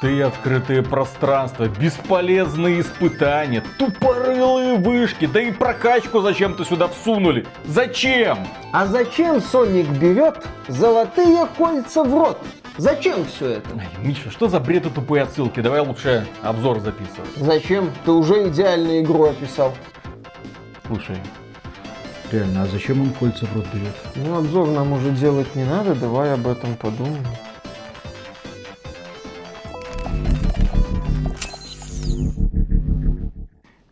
Пустые 0.00 0.24
открытые 0.24 0.82
пространства, 0.82 1.68
бесполезные 1.68 2.80
испытания, 2.80 3.62
тупорылые 3.78 4.78
вышки, 4.78 5.26
да 5.26 5.42
и 5.42 5.52
прокачку 5.52 6.22
зачем-то 6.22 6.64
сюда 6.64 6.88
всунули. 6.88 7.46
Зачем? 7.66 8.38
А 8.72 8.86
зачем 8.86 9.42
Соник 9.42 9.88
берет 9.88 10.46
золотые 10.68 11.46
кольца 11.58 12.02
в 12.02 12.14
рот? 12.14 12.38
Зачем 12.78 13.26
все 13.26 13.48
это? 13.56 13.68
Ай, 13.78 13.88
Миша, 14.02 14.30
что 14.30 14.48
за 14.48 14.58
бред 14.58 14.86
и 14.86 14.88
тупые 14.90 15.24
отсылки? 15.24 15.60
Давай 15.60 15.80
лучше 15.82 16.26
обзор 16.40 16.80
записывать. 16.80 17.36
Зачем? 17.36 17.90
Ты 18.06 18.12
уже 18.12 18.48
идеальную 18.48 19.02
игру 19.02 19.24
описал. 19.24 19.74
Слушай, 20.86 21.16
Реально, 22.32 22.62
а 22.62 22.66
зачем 22.68 23.02
он 23.02 23.10
кольца 23.10 23.44
в 23.44 23.54
рот 23.54 23.66
берет? 23.74 23.94
Ну, 24.14 24.38
обзор 24.38 24.68
нам 24.68 24.94
уже 24.94 25.10
делать 25.10 25.54
не 25.56 25.64
надо, 25.64 25.94
давай 25.94 26.32
об 26.32 26.46
этом 26.46 26.74
подумаем. 26.76 27.26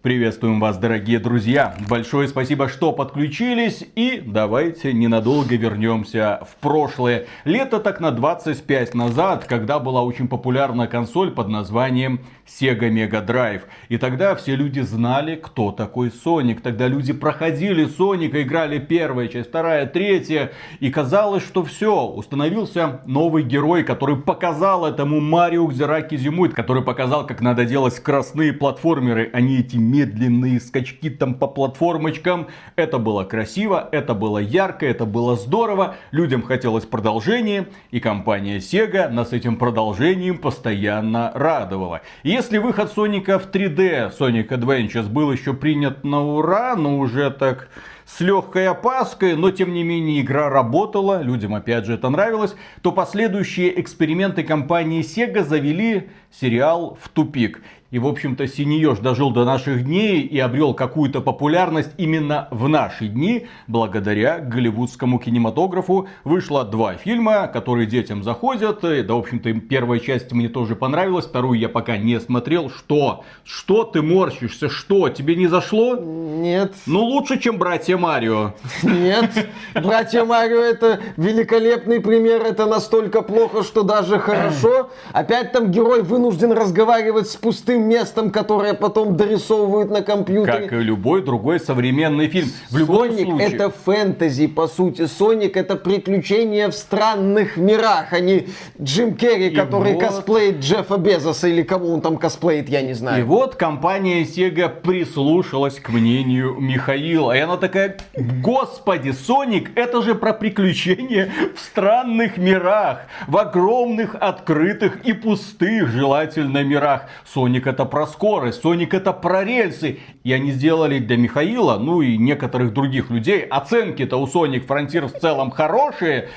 Приветствуем 0.08 0.58
вас, 0.58 0.78
дорогие 0.78 1.18
друзья! 1.18 1.76
Большое 1.86 2.28
спасибо, 2.28 2.70
что 2.70 2.92
подключились. 2.92 3.84
И 3.94 4.22
давайте 4.24 4.94
ненадолго 4.94 5.54
вернемся 5.54 6.40
в 6.50 6.56
прошлое. 6.62 7.26
Лето 7.44 7.78
так 7.78 8.00
на 8.00 8.10
25 8.10 8.94
назад, 8.94 9.44
когда 9.44 9.78
была 9.78 10.02
очень 10.02 10.26
популярна 10.26 10.86
консоль 10.86 11.30
под 11.30 11.48
названием 11.48 12.20
Sega 12.46 12.88
Mega 12.88 13.22
Drive. 13.22 13.64
И 13.90 13.98
тогда 13.98 14.34
все 14.34 14.56
люди 14.56 14.80
знали, 14.80 15.36
кто 15.36 15.72
такой 15.72 16.10
Соник. 16.10 16.62
Тогда 16.62 16.88
люди 16.88 17.12
проходили 17.12 17.84
Соника, 17.84 18.42
играли 18.42 18.78
первая 18.78 19.28
часть, 19.28 19.50
вторая, 19.50 19.84
третья. 19.84 20.52
И 20.80 20.90
казалось, 20.90 21.44
что 21.44 21.62
все, 21.64 22.06
установился 22.06 23.02
новый 23.04 23.42
герой, 23.42 23.84
который 23.84 24.16
показал 24.16 24.86
этому 24.86 25.20
Марио 25.20 25.66
Кзираки 25.66 26.16
Зимует, 26.16 26.54
который 26.54 26.82
показал, 26.82 27.26
как 27.26 27.42
надо 27.42 27.66
делать 27.66 27.92
скоростные 27.92 28.54
платформеры, 28.54 29.28
а 29.34 29.42
не 29.42 29.58
эти 29.58 29.76
медленные 29.98 30.60
скачки 30.60 31.10
там 31.10 31.34
по 31.34 31.48
платформочкам. 31.48 32.48
Это 32.76 32.98
было 32.98 33.24
красиво, 33.24 33.88
это 33.90 34.14
было 34.14 34.38
ярко, 34.38 34.86
это 34.86 35.04
было 35.04 35.36
здорово. 35.36 35.96
Людям 36.12 36.42
хотелось 36.42 36.84
продолжения, 36.84 37.66
и 37.90 38.00
компания 38.00 38.58
Sega 38.58 39.08
нас 39.08 39.32
этим 39.32 39.56
продолжением 39.56 40.38
постоянно 40.38 41.32
радовала. 41.34 42.02
Если 42.22 42.58
выход 42.58 42.92
Соника 42.92 43.38
в 43.38 43.50
3D, 43.50 44.16
Sonic 44.16 44.48
Adventures, 44.48 45.08
был 45.08 45.32
еще 45.32 45.52
принят 45.52 46.04
на 46.04 46.24
ура, 46.24 46.76
но 46.76 46.98
уже 46.98 47.30
так 47.30 47.68
с 48.08 48.20
легкой 48.20 48.68
опаской, 48.68 49.36
но 49.36 49.50
тем 49.50 49.74
не 49.74 49.82
менее 49.82 50.22
игра 50.22 50.48
работала, 50.48 51.20
людям 51.20 51.54
опять 51.54 51.84
же 51.84 51.94
это 51.94 52.08
нравилось, 52.08 52.54
то 52.80 52.90
последующие 52.90 53.78
эксперименты 53.80 54.44
компании 54.44 55.02
Sega 55.02 55.44
завели 55.44 56.08
сериал 56.30 56.96
в 57.00 57.08
тупик. 57.10 57.60
И, 57.90 57.98
в 57.98 58.06
общем-то, 58.06 58.46
Синееж 58.46 58.98
дожил 58.98 59.30
до 59.30 59.46
наших 59.46 59.82
дней 59.82 60.20
и 60.20 60.38
обрел 60.38 60.74
какую-то 60.74 61.22
популярность 61.22 61.90
именно 61.96 62.46
в 62.50 62.68
наши 62.68 63.08
дни, 63.08 63.46
благодаря 63.66 64.40
голливудскому 64.40 65.18
кинематографу. 65.18 66.06
Вышло 66.22 66.64
два 66.66 66.96
фильма, 66.96 67.48
которые 67.48 67.86
детям 67.86 68.22
заходят. 68.22 68.84
И, 68.84 69.02
да, 69.02 69.14
в 69.14 69.18
общем-то, 69.20 69.54
первая 69.54 70.00
часть 70.00 70.32
мне 70.32 70.50
тоже 70.50 70.76
понравилась, 70.76 71.24
вторую 71.24 71.58
я 71.58 71.70
пока 71.70 71.96
не 71.96 72.20
смотрел. 72.20 72.68
Что? 72.68 73.24
Что 73.42 73.84
ты 73.84 74.02
морщишься? 74.02 74.68
Что? 74.68 75.08
Тебе 75.08 75.34
не 75.34 75.46
зашло? 75.46 75.96
Нет. 75.96 76.74
Ну, 76.84 77.00
лучше, 77.00 77.40
чем 77.40 77.56
братья 77.56 77.96
Марио. 77.96 78.52
Нет. 78.82 79.48
Братья 79.72 80.26
Марио 80.26 80.60
это 80.60 81.00
великолепный 81.16 82.02
пример. 82.02 82.42
Это 82.42 82.66
настолько 82.66 83.22
плохо, 83.22 83.62
что 83.62 83.82
даже 83.82 84.18
хорошо. 84.18 84.90
Опять 85.14 85.52
там 85.52 85.70
герой 85.70 86.02
вынужден 86.02 86.52
разговаривать 86.52 87.30
с 87.30 87.36
пустым 87.36 87.77
местом, 87.78 88.30
которое 88.30 88.74
потом 88.74 89.16
дорисовывают 89.16 89.90
на 89.90 90.02
компьютере. 90.02 90.68
Как 90.68 90.72
и 90.72 90.76
любой 90.76 91.22
другой 91.22 91.60
современный 91.60 92.28
фильм. 92.28 92.48
В 92.70 92.76
любом 92.76 93.08
Соник 93.08 93.26
случае. 93.28 93.48
это 93.54 93.70
фэнтези, 93.70 94.46
по 94.48 94.66
сути. 94.68 95.06
Соник 95.06 95.56
это 95.56 95.76
приключения 95.76 96.68
в 96.68 96.74
странных 96.74 97.56
мирах, 97.56 98.12
а 98.12 98.20
не 98.20 98.48
Джим 98.80 99.14
Керри, 99.14 99.48
И 99.48 99.54
который 99.54 99.94
вот- 99.94 100.02
косплеит 100.02 100.58
Джеффа 100.60 100.96
Безоса 100.96 101.48
или 101.48 101.62
кого 101.62 101.92
он 101.92 102.00
там 102.00 102.16
косплеит, 102.16 102.68
я 102.68 102.82
не 102.82 102.90
И 102.90 102.94
знаю. 102.94 103.26
вот 103.26 103.54
компания 103.54 104.22
Sega 104.22 104.68
прислушалась 104.68 105.78
к 105.78 105.88
мнению 105.90 106.56
Михаила. 106.58 107.32
И 107.36 107.38
она 107.38 107.56
такая, 107.56 107.96
господи, 108.42 109.10
Соник, 109.12 109.70
это 109.76 110.02
же 110.02 110.14
про 110.14 110.32
приключения 110.32 111.30
в 111.54 111.60
странных 111.60 112.36
мирах, 112.38 113.02
в 113.26 113.36
огромных, 113.36 114.14
открытых 114.18 115.04
и 115.04 115.12
пустых, 115.12 115.88
желательно, 115.88 116.62
мирах. 116.64 117.02
Соник 117.32 117.66
это 117.68 117.84
про 117.84 118.06
скорость, 118.06 118.62
Соник 118.62 118.94
это 118.94 119.12
про 119.12 119.44
рельсы. 119.44 120.00
И 120.24 120.32
они 120.32 120.50
сделали 120.50 120.98
для 120.98 121.16
Михаила, 121.16 121.78
ну 121.78 122.02
и 122.02 122.16
некоторых 122.16 122.72
других 122.72 123.10
людей, 123.10 123.42
оценки-то 123.42 124.16
у 124.16 124.26
Sonic 124.26 124.66
Frontier 124.66 125.06
в 125.06 125.20
целом 125.20 125.50
хорошие. 125.50 126.30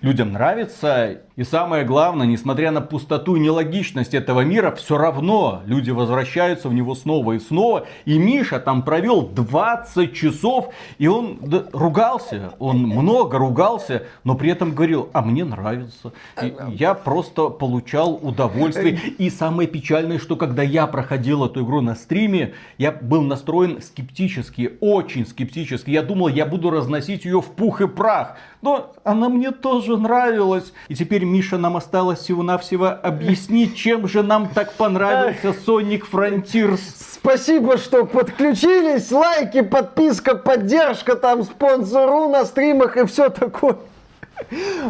Людям 0.00 0.32
нравится. 0.32 1.22
И 1.38 1.44
самое 1.44 1.84
главное, 1.84 2.26
несмотря 2.26 2.72
на 2.72 2.80
пустоту 2.80 3.36
и 3.36 3.38
нелогичность 3.38 4.12
этого 4.12 4.40
мира, 4.40 4.72
все 4.72 4.98
равно 4.98 5.62
люди 5.66 5.92
возвращаются 5.92 6.68
в 6.68 6.74
него 6.74 6.96
снова 6.96 7.34
и 7.34 7.38
снова. 7.38 7.86
И 8.06 8.18
Миша 8.18 8.58
там 8.58 8.82
провел 8.82 9.22
20 9.22 10.12
часов, 10.12 10.74
и 10.98 11.06
он 11.06 11.38
да, 11.40 11.66
ругался, 11.72 12.54
он 12.58 12.78
много 12.78 13.38
ругался, 13.38 14.02
но 14.24 14.34
при 14.34 14.50
этом 14.50 14.74
говорил, 14.74 15.10
а 15.12 15.22
мне 15.22 15.44
нравится. 15.44 16.12
И 16.42 16.52
я 16.72 16.94
просто 16.94 17.50
получал 17.50 18.18
удовольствие. 18.20 18.98
И 19.18 19.30
самое 19.30 19.68
печальное, 19.68 20.18
что 20.18 20.34
когда 20.34 20.64
я 20.64 20.88
проходил 20.88 21.44
эту 21.44 21.62
игру 21.62 21.80
на 21.80 21.94
стриме, 21.94 22.54
я 22.78 22.90
был 22.90 23.22
настроен 23.22 23.80
скептически, 23.80 24.72
очень 24.80 25.24
скептически. 25.24 25.90
Я 25.90 26.02
думал, 26.02 26.26
я 26.26 26.46
буду 26.46 26.70
разносить 26.70 27.24
ее 27.24 27.40
в 27.40 27.52
пух 27.52 27.80
и 27.80 27.86
прах. 27.86 28.38
Но 28.60 28.92
она 29.04 29.28
мне 29.28 29.52
тоже 29.52 29.96
нравилась. 29.96 30.72
И 30.88 30.96
теперь, 30.96 31.27
Миша, 31.28 31.58
нам 31.58 31.76
осталось 31.76 32.20
всего-навсего 32.20 32.88
объяснить, 33.02 33.76
чем 33.76 34.08
же 34.08 34.22
нам 34.22 34.48
так 34.48 34.72
понравился 34.72 35.48
Sonic 35.48 36.02
Frontiers. 36.10 36.80
Спасибо, 37.12 37.78
что 37.78 38.04
подключились. 38.04 39.12
Лайки, 39.12 39.62
подписка, 39.62 40.34
поддержка, 40.34 41.14
там 41.14 41.44
спонсору 41.44 42.28
на 42.28 42.44
стримах 42.44 42.96
и 42.96 43.06
все 43.06 43.28
такое. 43.28 43.76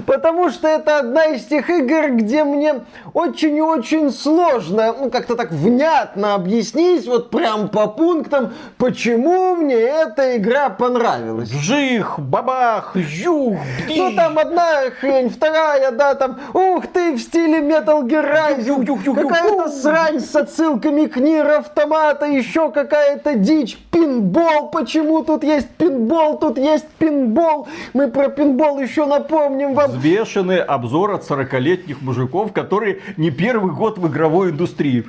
Потому 0.06 0.50
что 0.50 0.69
это 0.69 0.98
одна 0.98 1.26
из 1.26 1.44
тех 1.44 1.69
игр, 1.70 2.10
где 2.10 2.44
мне 2.44 2.82
очень 3.14 3.56
и 3.56 3.62
очень 3.62 4.12
сложно, 4.12 4.94
ну, 4.98 5.10
как-то 5.10 5.36
так 5.36 5.50
внятно 5.50 6.34
объяснить, 6.34 7.06
вот 7.06 7.31
прям 7.31 7.69
по 7.69 7.86
пунктам, 7.86 8.53
почему 8.76 9.54
мне 9.56 9.76
эта 9.76 10.36
игра 10.36 10.69
понравилась. 10.69 11.50
Жих, 11.50 12.19
бабах, 12.19 12.92
жух, 12.94 13.56
Ну, 13.88 14.14
там 14.14 14.38
одна 14.38 14.91
хрень, 15.00 15.31
вторая, 15.31 15.91
да, 15.92 16.15
там, 16.15 16.38
ух 16.53 16.86
ты, 16.86 17.15
в 17.15 17.19
стиле 17.19 17.59
Metal 17.59 18.03
Gear 18.03 18.59
Rising, 18.59 19.15
какая-то 19.15 19.69
срань 19.70 20.20
с 20.20 20.36
отсылками 20.36 21.06
к 21.06 21.16
Нир 21.16 21.50
Автомата, 21.50 22.26
еще 22.26 22.70
какая-то 22.70 23.34
дичь, 23.34 23.78
пинбол, 23.91 24.69
почему 24.70 25.22
тут 25.22 25.42
есть 25.42 25.69
пинбол, 25.70 26.38
тут 26.38 26.59
есть 26.59 26.86
пинбол, 26.98 27.66
мы 27.94 28.09
про 28.09 28.28
пинбол 28.28 28.78
еще 28.78 29.06
напомним 29.06 29.38
вам. 29.75 29.91
Взвешенный 29.91 30.60
обзор 30.60 31.12
от 31.12 31.28
40-летних 31.28 32.03
мужиков, 32.03 32.53
которые 32.53 33.00
не 33.16 33.31
первый 33.31 33.72
год 33.72 33.99
в 33.99 34.06
игровой 34.09 34.50
индустрии. 34.50 35.04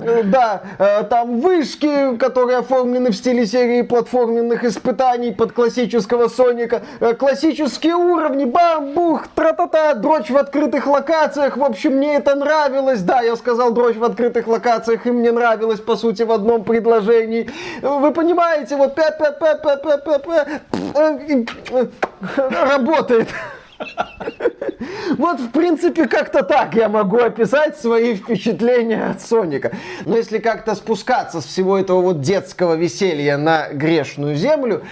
Э, 0.00 0.22
Да, 0.24 0.62
э, 0.78 1.02
там 1.04 1.40
вышки, 1.40 2.16
которые 2.16 2.58
оформлены 2.58 3.10
в 3.10 3.14
стиле 3.14 3.46
серии 3.46 3.82
платформенных 3.82 4.64
испытаний 4.64 5.32
под 5.32 5.52
классического 5.52 6.28
Соника, 6.28 6.82
э, 7.00 7.14
классические 7.14 7.96
уровни, 7.96 8.44
бамбух, 8.44 9.28
тра-та-та, 9.34 9.94
дрочь 9.94 10.30
в 10.30 10.36
открытых 10.36 10.86
локациях, 10.86 11.56
в 11.56 11.64
общем, 11.64 11.96
мне 11.96 12.16
это 12.16 12.34
нравилось, 12.34 13.02
да, 13.02 13.20
я 13.20 13.36
сказал 13.36 13.72
дрочь 13.72 13.96
в 13.96 14.04
открытых 14.04 14.46
локациях, 14.46 15.06
и 15.06 15.10
мне 15.10 15.32
нравилось, 15.32 15.80
по 15.80 15.96
сути, 15.96 16.22
в 16.22 16.32
одном 16.32 16.64
предложении. 16.64 17.50
Вы 17.82 18.10
понимаете, 18.12 18.76
вот 18.76 18.94
пя 18.94 19.10
пя 19.10 19.32
пя 19.32 19.54
пя 19.54 19.76
пя 19.76 19.98
пя 19.98 20.18
пя 20.18 20.46
работает. 22.70 23.28
Вот, 25.18 25.40
в 25.40 25.50
принципе, 25.50 26.06
как-то 26.06 26.42
так 26.42 26.74
я 26.74 26.88
могу 26.88 27.18
описать 27.18 27.76
свои 27.76 28.14
впечатления 28.14 29.10
от 29.10 29.20
Соника. 29.20 29.72
Но 30.04 30.16
если 30.16 30.38
как-то 30.38 30.74
спускаться 30.74 31.40
с 31.40 31.44
всего 31.44 31.78
этого 31.78 32.00
вот 32.00 32.20
детского 32.20 32.74
веселья 32.74 33.36
на 33.36 33.68
грешную 33.68 34.36
землю, 34.36 34.82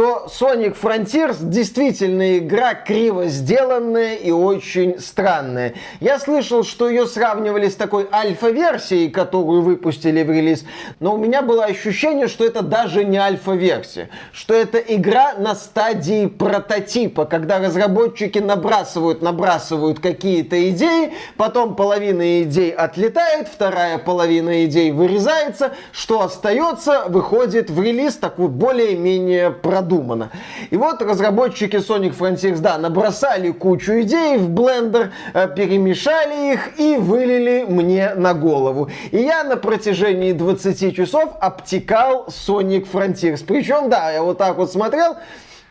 то 0.00 0.28
Sonic 0.28 0.78
Frontiers 0.80 1.36
действительно 1.42 2.38
игра 2.38 2.72
криво 2.72 3.26
сделанная 3.26 4.14
и 4.14 4.30
очень 4.30 4.98
странная. 4.98 5.74
Я 6.00 6.18
слышал, 6.18 6.64
что 6.64 6.88
ее 6.88 7.06
сравнивали 7.06 7.68
с 7.68 7.74
такой 7.76 8.08
альфа-версией, 8.10 9.10
которую 9.10 9.60
выпустили 9.60 10.22
в 10.22 10.30
релиз, 10.30 10.64
но 11.00 11.16
у 11.16 11.18
меня 11.18 11.42
было 11.42 11.66
ощущение, 11.66 12.28
что 12.28 12.46
это 12.46 12.62
даже 12.62 13.04
не 13.04 13.18
альфа-версия, 13.18 14.08
что 14.32 14.54
это 14.54 14.78
игра 14.78 15.34
на 15.34 15.54
стадии 15.54 16.28
прототипа, 16.28 17.26
когда 17.26 17.58
разработчики 17.58 18.38
набрасывают, 18.38 19.20
набрасывают 19.20 20.00
какие-то 20.00 20.70
идеи, 20.70 21.12
потом 21.36 21.76
половина 21.76 22.42
идей 22.42 22.70
отлетает, 22.70 23.48
вторая 23.48 23.98
половина 23.98 24.64
идей 24.64 24.92
вырезается, 24.92 25.72
что 25.92 26.22
остается, 26.22 27.04
выходит 27.08 27.68
в 27.68 27.82
релиз 27.82 28.16
такой 28.16 28.48
более-менее 28.48 29.50
продуманно. 29.90 30.30
И 30.70 30.76
вот 30.76 31.02
разработчики 31.02 31.76
Sonic 31.76 32.16
Frontiers, 32.16 32.58
да, 32.60 32.78
набросали 32.78 33.50
кучу 33.50 34.00
идей 34.00 34.38
в 34.38 34.48
блендер, 34.48 35.12
э, 35.34 35.48
перемешали 35.54 36.52
их 36.52 36.78
и 36.78 36.96
вылили 36.96 37.64
мне 37.68 38.14
на 38.14 38.34
голову. 38.34 38.88
И 39.10 39.18
я 39.18 39.44
на 39.44 39.56
протяжении 39.56 40.32
20 40.32 40.94
часов 40.94 41.34
обтекал 41.40 42.26
Sonic 42.28 42.86
Frontiers. 42.90 43.44
Причем, 43.46 43.90
да, 43.90 44.12
я 44.12 44.22
вот 44.22 44.38
так 44.38 44.56
вот 44.56 44.70
смотрел, 44.70 45.16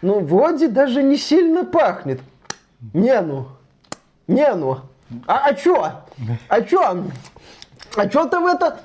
ну, 0.02 0.20
вроде 0.20 0.68
даже 0.68 1.02
не 1.04 1.18
сильно 1.18 1.64
пахнет. 1.64 2.20
Не 2.94 3.22
ну. 3.22 3.48
Не 4.28 4.54
ну. 4.54 4.78
А, 5.26 5.48
а 5.48 5.54
чё? 5.54 5.92
А 6.48 6.62
чё? 6.62 7.04
А 7.96 8.10
что-то 8.10 8.40
в 8.40 8.46
это... 8.46 8.80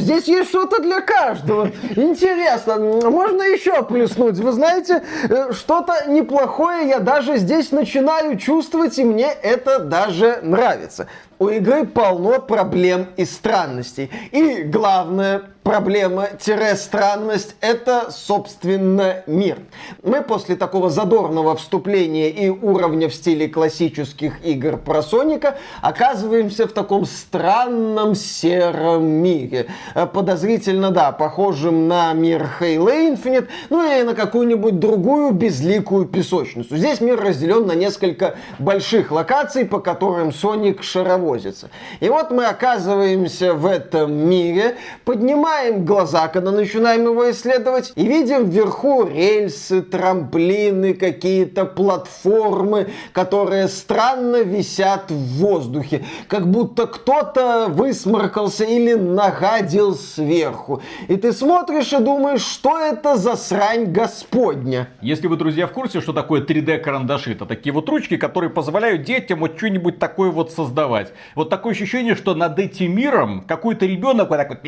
Здесь 0.00 0.24
есть 0.24 0.48
что-то 0.50 0.82
для 0.82 1.00
каждого. 1.00 1.70
Интересно, 1.96 2.78
можно 2.78 3.42
еще 3.42 3.82
плеснуть? 3.82 4.38
Вы 4.38 4.52
знаете, 4.52 5.02
э, 5.28 5.52
что-то 5.52 6.04
неплохое 6.08 6.88
я 6.88 6.98
даже 6.98 7.36
здесь 7.36 7.70
начинаю 7.70 8.36
чувствовать, 8.36 8.98
и 8.98 9.04
мне 9.04 9.30
это 9.30 9.78
даже 9.78 10.40
нравится. 10.42 11.06
У 11.38 11.48
игры 11.48 11.86
полно 11.86 12.40
проблем 12.40 13.06
и 13.16 13.24
странностей. 13.24 14.10
И 14.32 14.62
главное, 14.62 15.42
проблема-странность– 15.68 17.54
это, 17.60 18.10
собственно, 18.10 19.22
мир. 19.26 19.58
Мы 20.02 20.22
после 20.22 20.56
такого 20.56 20.88
задорного 20.88 21.54
вступления 21.56 22.30
и 22.30 22.48
уровня 22.48 23.10
в 23.10 23.14
стиле 23.14 23.48
классических 23.48 24.42
игр 24.46 24.78
про 24.78 25.02
Соника 25.02 25.58
оказываемся 25.82 26.66
в 26.66 26.72
таком 26.72 27.04
странном 27.04 28.14
сером 28.14 29.04
мире. 29.04 29.66
Э, 29.94 30.06
подозрительно, 30.06 30.90
да, 30.90 31.12
похожим 31.12 31.86
на 31.86 32.14
мир 32.14 32.48
Halo 32.58 33.14
Infinite, 33.14 33.48
ну 33.68 33.92
и 33.92 34.02
на 34.04 34.14
какую-нибудь 34.14 34.80
другую 34.80 35.32
безликую 35.32 36.06
песочницу. 36.06 36.78
Здесь 36.78 37.02
мир 37.02 37.20
разделен 37.20 37.66
на 37.66 37.72
несколько 37.72 38.36
больших 38.58 39.12
локаций, 39.12 39.66
по 39.66 39.80
которым 39.80 40.32
Соник 40.32 40.82
шаровозится. 41.28 41.70
И 42.00 42.08
вот 42.08 42.30
мы 42.30 42.46
оказываемся 42.46 43.54
в 43.54 43.66
этом 43.66 44.12
мире, 44.12 44.76
поднимаем 45.04 45.84
глаза, 45.84 46.28
когда 46.28 46.50
начинаем 46.50 47.04
его 47.04 47.30
исследовать, 47.30 47.92
и 47.96 48.06
видим 48.06 48.48
вверху 48.48 49.06
рельсы, 49.06 49.82
трамплины, 49.82 50.94
какие-то 50.94 51.64
платформы, 51.64 52.88
которые 53.12 53.68
странно 53.68 54.42
висят 54.42 55.10
в 55.10 55.38
воздухе, 55.38 56.04
как 56.28 56.46
будто 56.50 56.86
кто-то 56.86 57.66
высморкался 57.68 58.64
или 58.64 58.94
нагадил 58.94 59.94
сверху. 59.94 60.82
И 61.08 61.16
ты 61.16 61.32
смотришь 61.32 61.92
и 61.92 61.98
думаешь, 61.98 62.42
что 62.42 62.78
это 62.78 63.16
за 63.16 63.36
срань 63.36 63.86
господня. 63.86 64.88
Если 65.00 65.26
вы, 65.26 65.36
друзья, 65.36 65.66
в 65.66 65.72
курсе, 65.72 66.00
что 66.00 66.12
такое 66.12 66.42
3D-карандаши, 66.42 67.32
это 67.32 67.46
такие 67.46 67.72
вот 67.72 67.88
ручки, 67.88 68.16
которые 68.16 68.50
позволяют 68.50 69.02
детям 69.02 69.40
вот 69.40 69.56
что-нибудь 69.56 69.98
такое 69.98 70.30
вот 70.30 70.52
создавать. 70.52 71.12
Вот 71.34 71.50
такое 71.50 71.72
ощущение, 71.72 72.14
что 72.14 72.34
над 72.34 72.58
этим 72.58 72.94
миром 72.94 73.44
какой-то 73.46 73.86
ребенок 73.86 74.30
вот 74.30 74.36
так 74.36 74.48
вот 74.48 74.58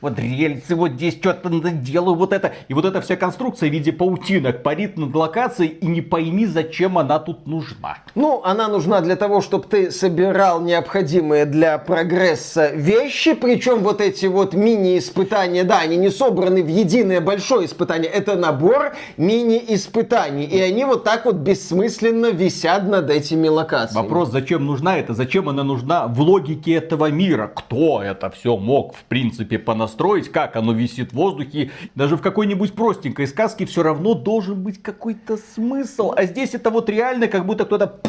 вот 0.00 0.18
рельсы, 0.18 0.74
вот 0.74 0.92
здесь 0.92 1.14
что-то 1.14 1.48
делаю, 1.70 2.16
вот 2.16 2.32
это. 2.32 2.52
И 2.68 2.74
вот 2.74 2.84
эта 2.84 3.00
вся 3.00 3.16
конструкция 3.16 3.68
в 3.68 3.72
виде 3.72 3.92
паутинок 3.92 4.62
парит 4.62 4.96
над 4.96 5.14
локацией, 5.14 5.70
и 5.70 5.86
не 5.86 6.00
пойми, 6.00 6.46
зачем 6.46 6.98
она 6.98 7.18
тут 7.18 7.46
нужна. 7.46 7.98
Ну, 8.14 8.42
она 8.44 8.68
нужна 8.68 9.00
для 9.00 9.16
того, 9.16 9.40
чтобы 9.40 9.64
ты 9.64 9.90
собирал 9.90 10.60
необходимые 10.60 11.46
для 11.46 11.78
прогресса 11.78 12.70
вещи, 12.74 13.34
причем 13.34 13.78
вот 13.80 14.00
эти 14.00 14.26
вот 14.26 14.54
мини-испытания, 14.54 15.64
да, 15.64 15.80
они 15.80 15.96
не 15.96 16.10
собраны 16.10 16.62
в 16.62 16.68
единое 16.68 17.20
большое 17.20 17.66
испытание, 17.66 18.10
это 18.10 18.36
набор 18.36 18.94
мини-испытаний, 19.16 20.44
и 20.44 20.60
они 20.60 20.84
вот 20.84 21.04
так 21.04 21.24
вот 21.24 21.36
бессмысленно 21.36 22.30
висят 22.30 22.86
над 22.86 23.10
этими 23.10 23.48
локациями. 23.48 24.04
Вопрос, 24.04 24.30
зачем 24.30 24.66
нужна 24.66 24.98
это, 24.98 25.14
зачем 25.14 25.31
она 25.40 25.64
нужна 25.64 26.06
в 26.06 26.20
логике 26.20 26.72
этого 26.72 27.10
мира, 27.10 27.50
кто 27.54 28.02
это 28.02 28.30
все 28.30 28.56
мог, 28.56 28.94
в 28.94 29.04
принципе, 29.04 29.58
понастроить, 29.58 30.30
как 30.30 30.56
оно 30.56 30.72
висит 30.72 31.12
в 31.12 31.14
воздухе. 31.14 31.70
Даже 31.94 32.16
в 32.16 32.22
какой-нибудь 32.22 32.74
простенькой 32.74 33.26
сказке 33.26 33.66
все 33.66 33.82
равно 33.82 34.14
должен 34.14 34.62
быть 34.62 34.82
какой-то 34.82 35.36
смысл. 35.36 36.12
А 36.16 36.24
здесь 36.24 36.54
это 36.54 36.70
вот 36.70 36.88
реально 36.88 37.28
как 37.28 37.46
будто 37.46 37.64
кто-то 37.64 38.00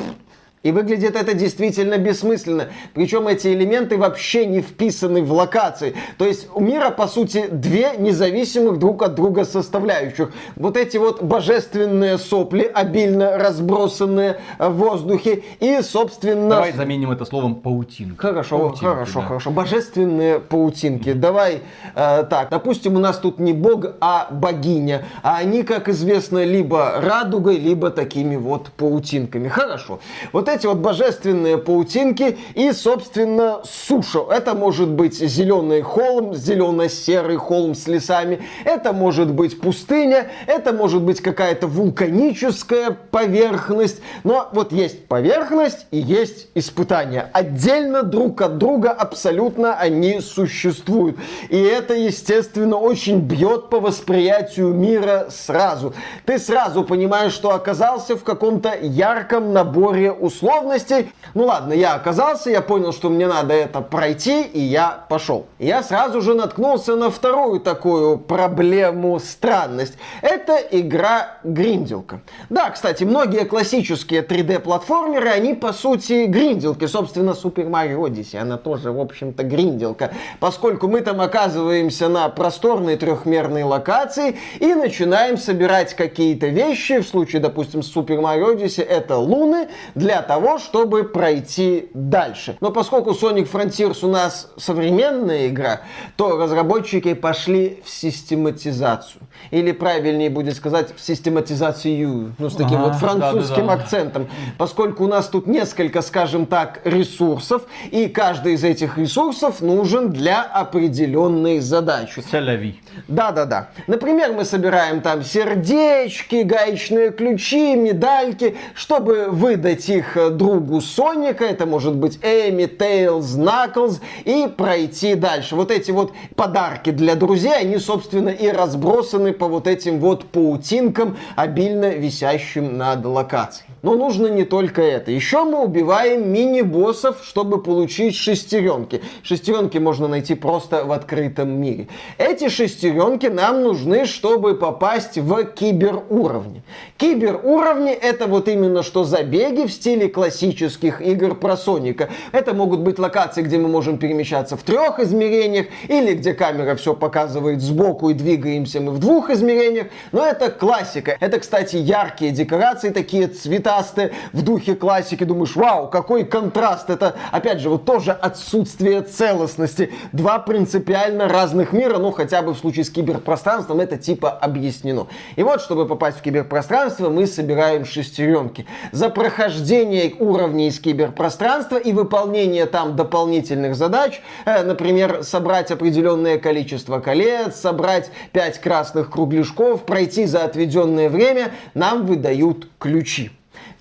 и 0.64 0.72
выглядит 0.72 1.16
это 1.16 1.34
действительно 1.34 1.98
бессмысленно. 1.98 2.70
Причем 2.94 3.28
эти 3.28 3.50
элементы 3.50 3.98
вообще 3.98 4.46
не 4.46 4.62
вписаны 4.62 5.22
в 5.22 5.32
локации. 5.32 5.94
То 6.18 6.26
есть 6.26 6.48
у 6.56 6.62
мира, 6.62 6.90
по 6.90 7.08
сути, 7.08 7.48
две 7.52 7.92
независимых 7.98 8.80
друг 8.80 9.04
от 9.04 9.16
друга 9.16 9.44
составляющих. 9.44 10.32
Вот 10.56 10.78
эти 10.78 10.98
вот 10.98 11.22
божественные 11.22 12.18
сопли, 12.18 12.64
обильно 12.74 13.38
разбросанные 13.38 14.40
в 14.58 14.72
воздухе. 14.72 15.44
И, 15.60 15.80
собственно... 15.82 16.50
Давай 16.50 16.72
заменим 16.72 17.12
это 17.12 17.26
словом 17.26 17.56
паутинка. 17.56 18.28
Хорошо, 18.28 18.58
паутинки, 18.58 18.86
хорошо, 18.86 19.20
да. 19.20 19.28
хорошо. 19.28 19.52
Божественные 19.52 20.40
паутинки. 20.40 21.10
Mm-hmm. 21.10 21.14
Давай 21.16 21.62
э, 21.96 22.24
так. 22.30 22.50
Допустим, 22.50 22.96
у 22.96 23.00
нас 23.00 23.18
тут 23.18 23.40
не 23.40 23.52
бог, 23.52 23.86
а 24.00 24.30
богиня. 24.32 25.06
А 25.24 25.38
они, 25.38 25.64
как 25.64 25.90
известно, 25.90 26.44
либо 26.44 27.02
радугой, 27.02 27.58
либо 27.58 27.90
такими 27.90 28.38
вот 28.38 28.72
паутинками. 28.78 29.50
Хорошо. 29.50 30.00
Вот 30.32 30.48
эти 30.54 30.68
вот 30.68 30.78
божественные 30.78 31.58
паутинки 31.58 32.38
и, 32.54 32.72
собственно, 32.72 33.62
суша. 33.64 34.20
Это 34.30 34.54
может 34.54 34.90
быть 34.90 35.16
зеленый 35.16 35.82
холм, 35.82 36.36
зелено-серый 36.36 37.38
холм 37.38 37.76
с 37.76 37.88
лесами. 37.88 38.44
Это 38.64 38.94
может 38.94 39.32
быть 39.32 39.60
пустыня. 39.60 40.28
Это 40.48 40.72
может 40.72 41.02
быть 41.02 41.22
какая-то 41.22 41.68
вулканическая 41.68 42.98
поверхность. 43.12 44.02
Но 44.24 44.50
вот 44.54 44.72
есть 44.72 45.08
поверхность 45.08 45.88
и 45.92 45.98
есть 45.98 46.48
испытания. 46.54 47.30
Отдельно 47.34 48.04
друг 48.04 48.42
от 48.42 48.58
друга 48.58 48.92
абсолютно 48.92 49.74
они 49.74 50.22
существуют. 50.22 51.18
И 51.50 51.60
это, 51.60 51.96
естественно, 51.96 52.78
очень 52.78 53.20
бьет 53.20 53.70
по 53.70 53.80
восприятию 53.80 54.74
мира 54.74 55.28
сразу. 55.30 55.94
Ты 56.26 56.38
сразу 56.38 56.84
понимаешь, 56.84 57.34
что 57.34 57.52
оказался 57.52 58.16
в 58.16 58.24
каком-то 58.24 58.76
ярком 58.80 59.52
наборе 59.54 60.12
условий 60.12 60.43
условностей. 60.44 61.12
Ну 61.34 61.46
ладно, 61.46 61.74
я 61.74 61.96
оказался, 61.96 62.50
я 62.50 62.62
понял, 62.62 62.92
что 62.92 63.10
мне 63.10 63.28
надо 63.28 63.54
это 63.54 63.82
пройти, 63.82 64.44
и 64.44 64.60
я 64.60 65.06
пошел. 65.10 65.46
Я 65.58 65.82
сразу 65.84 66.22
же 66.22 66.34
наткнулся 66.34 66.96
на 66.96 67.10
вторую 67.10 67.60
такую 67.60 68.18
проблему, 68.18 69.20
странность. 69.20 69.98
Это 70.22 70.58
игра 70.72 71.38
гринделка. 71.44 72.22
Да, 72.50 72.70
кстати, 72.70 73.04
многие 73.04 73.46
классические 73.46 74.22
3D-платформеры, 74.22 75.30
они 75.30 75.54
по 75.54 75.74
сути 75.74 76.26
гринделки. 76.26 76.86
Собственно, 76.86 77.32
Super 77.32 77.70
Mario 77.70 78.00
Odyssey, 78.06 78.38
она 78.38 78.58
тоже, 78.58 78.92
в 78.92 79.00
общем-то, 79.00 79.44
гринделка. 79.44 80.12
Поскольку 80.40 80.88
мы 80.88 81.02
там 81.02 81.22
оказываемся 81.22 82.10
на 82.10 82.28
просторной 82.30 82.98
трехмерной 82.98 83.64
локации 83.64 84.38
и 84.60 84.74
начинаем 84.74 85.38
собирать 85.38 85.94
какие-то 85.94 86.48
вещи. 86.48 87.00
В 87.00 87.08
случае, 87.08 87.42
допустим, 87.42 87.80
Super 87.80 88.20
Mario 88.20 88.56
Odyssey 88.56 88.84
это 88.84 89.18
луны 89.18 89.70
для 89.96 90.22
того, 90.22 90.33
чтобы 90.60 91.04
пройти 91.04 91.90
дальше. 91.94 92.58
Но 92.62 92.72
поскольку 92.72 93.12
Sonic 93.12 93.52
Frontiers 93.52 94.06
у 94.06 94.10
нас 94.10 94.52
современная 94.58 95.48
игра, 95.48 95.82
то 96.16 96.38
разработчики 96.38 97.14
пошли 97.14 97.82
в 97.84 97.90
систематизацию. 97.90 99.22
Или 99.52 99.72
правильнее 99.72 100.30
будет 100.30 100.56
сказать, 100.56 100.96
в 100.96 101.02
систематизацию, 101.02 102.36
ну, 102.38 102.50
с 102.50 102.56
таким 102.56 102.80
ага, 102.80 102.90
вот 102.90 102.96
французским 102.96 103.68
да, 103.68 103.74
да, 103.74 103.78
да. 103.78 103.84
акцентом. 103.84 104.28
Поскольку 104.58 105.04
у 105.04 105.08
нас 105.08 105.28
тут 105.28 105.48
несколько, 105.48 106.02
скажем 106.02 106.46
так, 106.46 106.82
ресурсов, 106.84 107.64
и 107.92 108.08
каждый 108.08 108.54
из 108.54 108.64
этих 108.64 108.98
ресурсов 108.98 109.62
нужен 109.62 110.12
для 110.12 110.44
определенной 110.44 111.60
задачи. 111.60 112.24
Селяви. 112.32 112.80
Да-да-да. 113.08 113.70
Например, 113.88 114.34
мы 114.34 114.46
собираем 114.46 115.02
там 115.02 115.24
сердечки, 115.24 116.44
гаечные 116.44 117.12
ключи, 117.12 117.76
медальки, 117.76 118.56
чтобы 118.74 119.28
выдать 119.30 119.90
их 119.90 120.18
э, 120.18 120.30
другу 120.30 120.82
Соника, 120.82 121.46
это 121.46 121.66
может 121.66 121.96
быть 121.96 122.20
Эми, 122.22 122.66
Тейлз, 122.66 123.36
Наклз, 123.36 124.00
и 124.26 124.48
пройти 124.48 125.16
дальше. 125.16 125.56
Вот 125.56 125.72
эти 125.72 125.92
вот 125.92 126.14
подарки 126.36 126.92
для 126.92 127.16
друзей, 127.16 127.56
они, 127.56 127.78
собственно, 127.78 128.30
и 128.30 128.50
разбросаны 128.50 129.34
по 129.34 129.48
вот 129.48 129.68
этим 129.68 130.00
вот 130.00 130.26
паутинкам, 130.26 131.18
обильно 131.36 131.90
висящим 131.90 132.78
над 132.78 133.06
локацией. 133.06 133.73
Но 133.84 133.96
нужно 133.96 134.28
не 134.28 134.46
только 134.46 134.82
это. 134.82 135.12
Еще 135.12 135.44
мы 135.44 135.62
убиваем 135.62 136.32
мини-боссов, 136.32 137.18
чтобы 137.24 137.62
получить 137.62 138.16
шестеренки. 138.16 139.02
Шестеренки 139.24 139.78
можно 139.78 140.08
найти 140.08 140.36
просто 140.36 140.86
в 140.86 140.94
открытом 140.94 141.50
мире. 141.60 141.90
Эти 142.18 142.48
шестеренки 142.48 143.26
нам 143.26 143.62
нужны, 143.62 144.06
чтобы 144.06 144.56
попасть 144.56 145.18
в 145.18 145.44
киберуровни. 145.44 146.64
Киберуровни 146.98 147.92
это 147.92 148.28
вот 148.28 148.48
именно 148.48 148.84
что 148.84 149.04
забеги 149.04 149.68
в 149.68 149.72
стиле 149.72 150.08
классических 150.08 151.02
игр 151.02 151.36
про 151.36 151.58
Соника. 151.58 152.10
Это 152.32 152.54
могут 152.54 152.80
быть 152.80 153.00
локации, 153.00 153.42
где 153.42 153.58
мы 153.58 153.68
можем 153.68 153.98
перемещаться 153.98 154.56
в 154.56 154.64
трех 154.64 155.00
измерениях, 155.00 155.66
или 155.90 156.14
где 156.14 156.34
камера 156.34 156.78
все 156.78 156.94
показывает 156.94 157.60
сбоку 157.60 158.10
и 158.10 158.14
двигаемся 158.14 158.80
мы 158.80 158.94
в 158.94 159.00
двух 159.00 159.30
измерениях. 159.30 159.88
Но 160.14 160.26
это 160.26 160.50
классика. 160.50 161.18
Это, 161.20 161.40
кстати, 161.40 161.76
яркие 161.76 162.32
декорации, 162.32 162.90
такие 162.92 163.28
цветастые, 163.74 164.12
в 164.34 164.42
духе 164.42 164.76
классики. 164.76 165.24
Думаешь, 165.24 165.56
вау, 165.56 165.88
какой 165.88 166.26
контраст. 166.26 166.90
Это, 166.90 167.16
опять 167.32 167.60
же, 167.60 167.70
вот 167.70 167.86
тоже 167.86 168.12
отсутствие 168.12 169.02
целостности. 169.02 169.92
Два 170.12 170.40
принципиально 170.40 171.28
разных 171.28 171.74
мира, 171.74 171.98
ну 171.98 172.12
хотя 172.12 172.42
бы 172.42 172.54
в 172.54 172.58
случае 172.58 172.86
с 172.86 172.90
киберпространством 172.90 173.80
это 173.80 173.98
типа 173.98 174.32
объяснено. 174.32 175.08
И 175.36 175.44
вот, 175.44 175.62
чтобы 175.62 175.88
попасть 175.88 176.18
в 176.18 176.22
киберпространство, 176.22 177.10
мы 177.10 177.26
собираем 177.28 177.86
шестеренки. 177.86 178.66
За 178.92 179.10
прохождение 179.10 180.14
уровней 180.20 180.68
из 180.68 180.80
киберпространства 180.80 181.78
и 181.78 181.94
выполнение 181.94 182.66
там 182.66 182.96
дополнительных 182.96 183.76
задач, 183.76 184.22
э, 184.46 184.64
например, 184.64 185.24
собрать 185.24 185.72
определенное 185.72 186.38
количество 186.38 187.00
колец, 187.00 187.56
собрать 187.56 188.12
5 188.32 188.60
красных 188.60 189.10
кругляшков, 189.10 189.86
пройти 189.86 190.26
за 190.26 190.44
отведенное 190.44 191.10
время, 191.10 191.52
нам 191.74 192.06
выдают 192.06 192.68
ключи. 192.80 193.32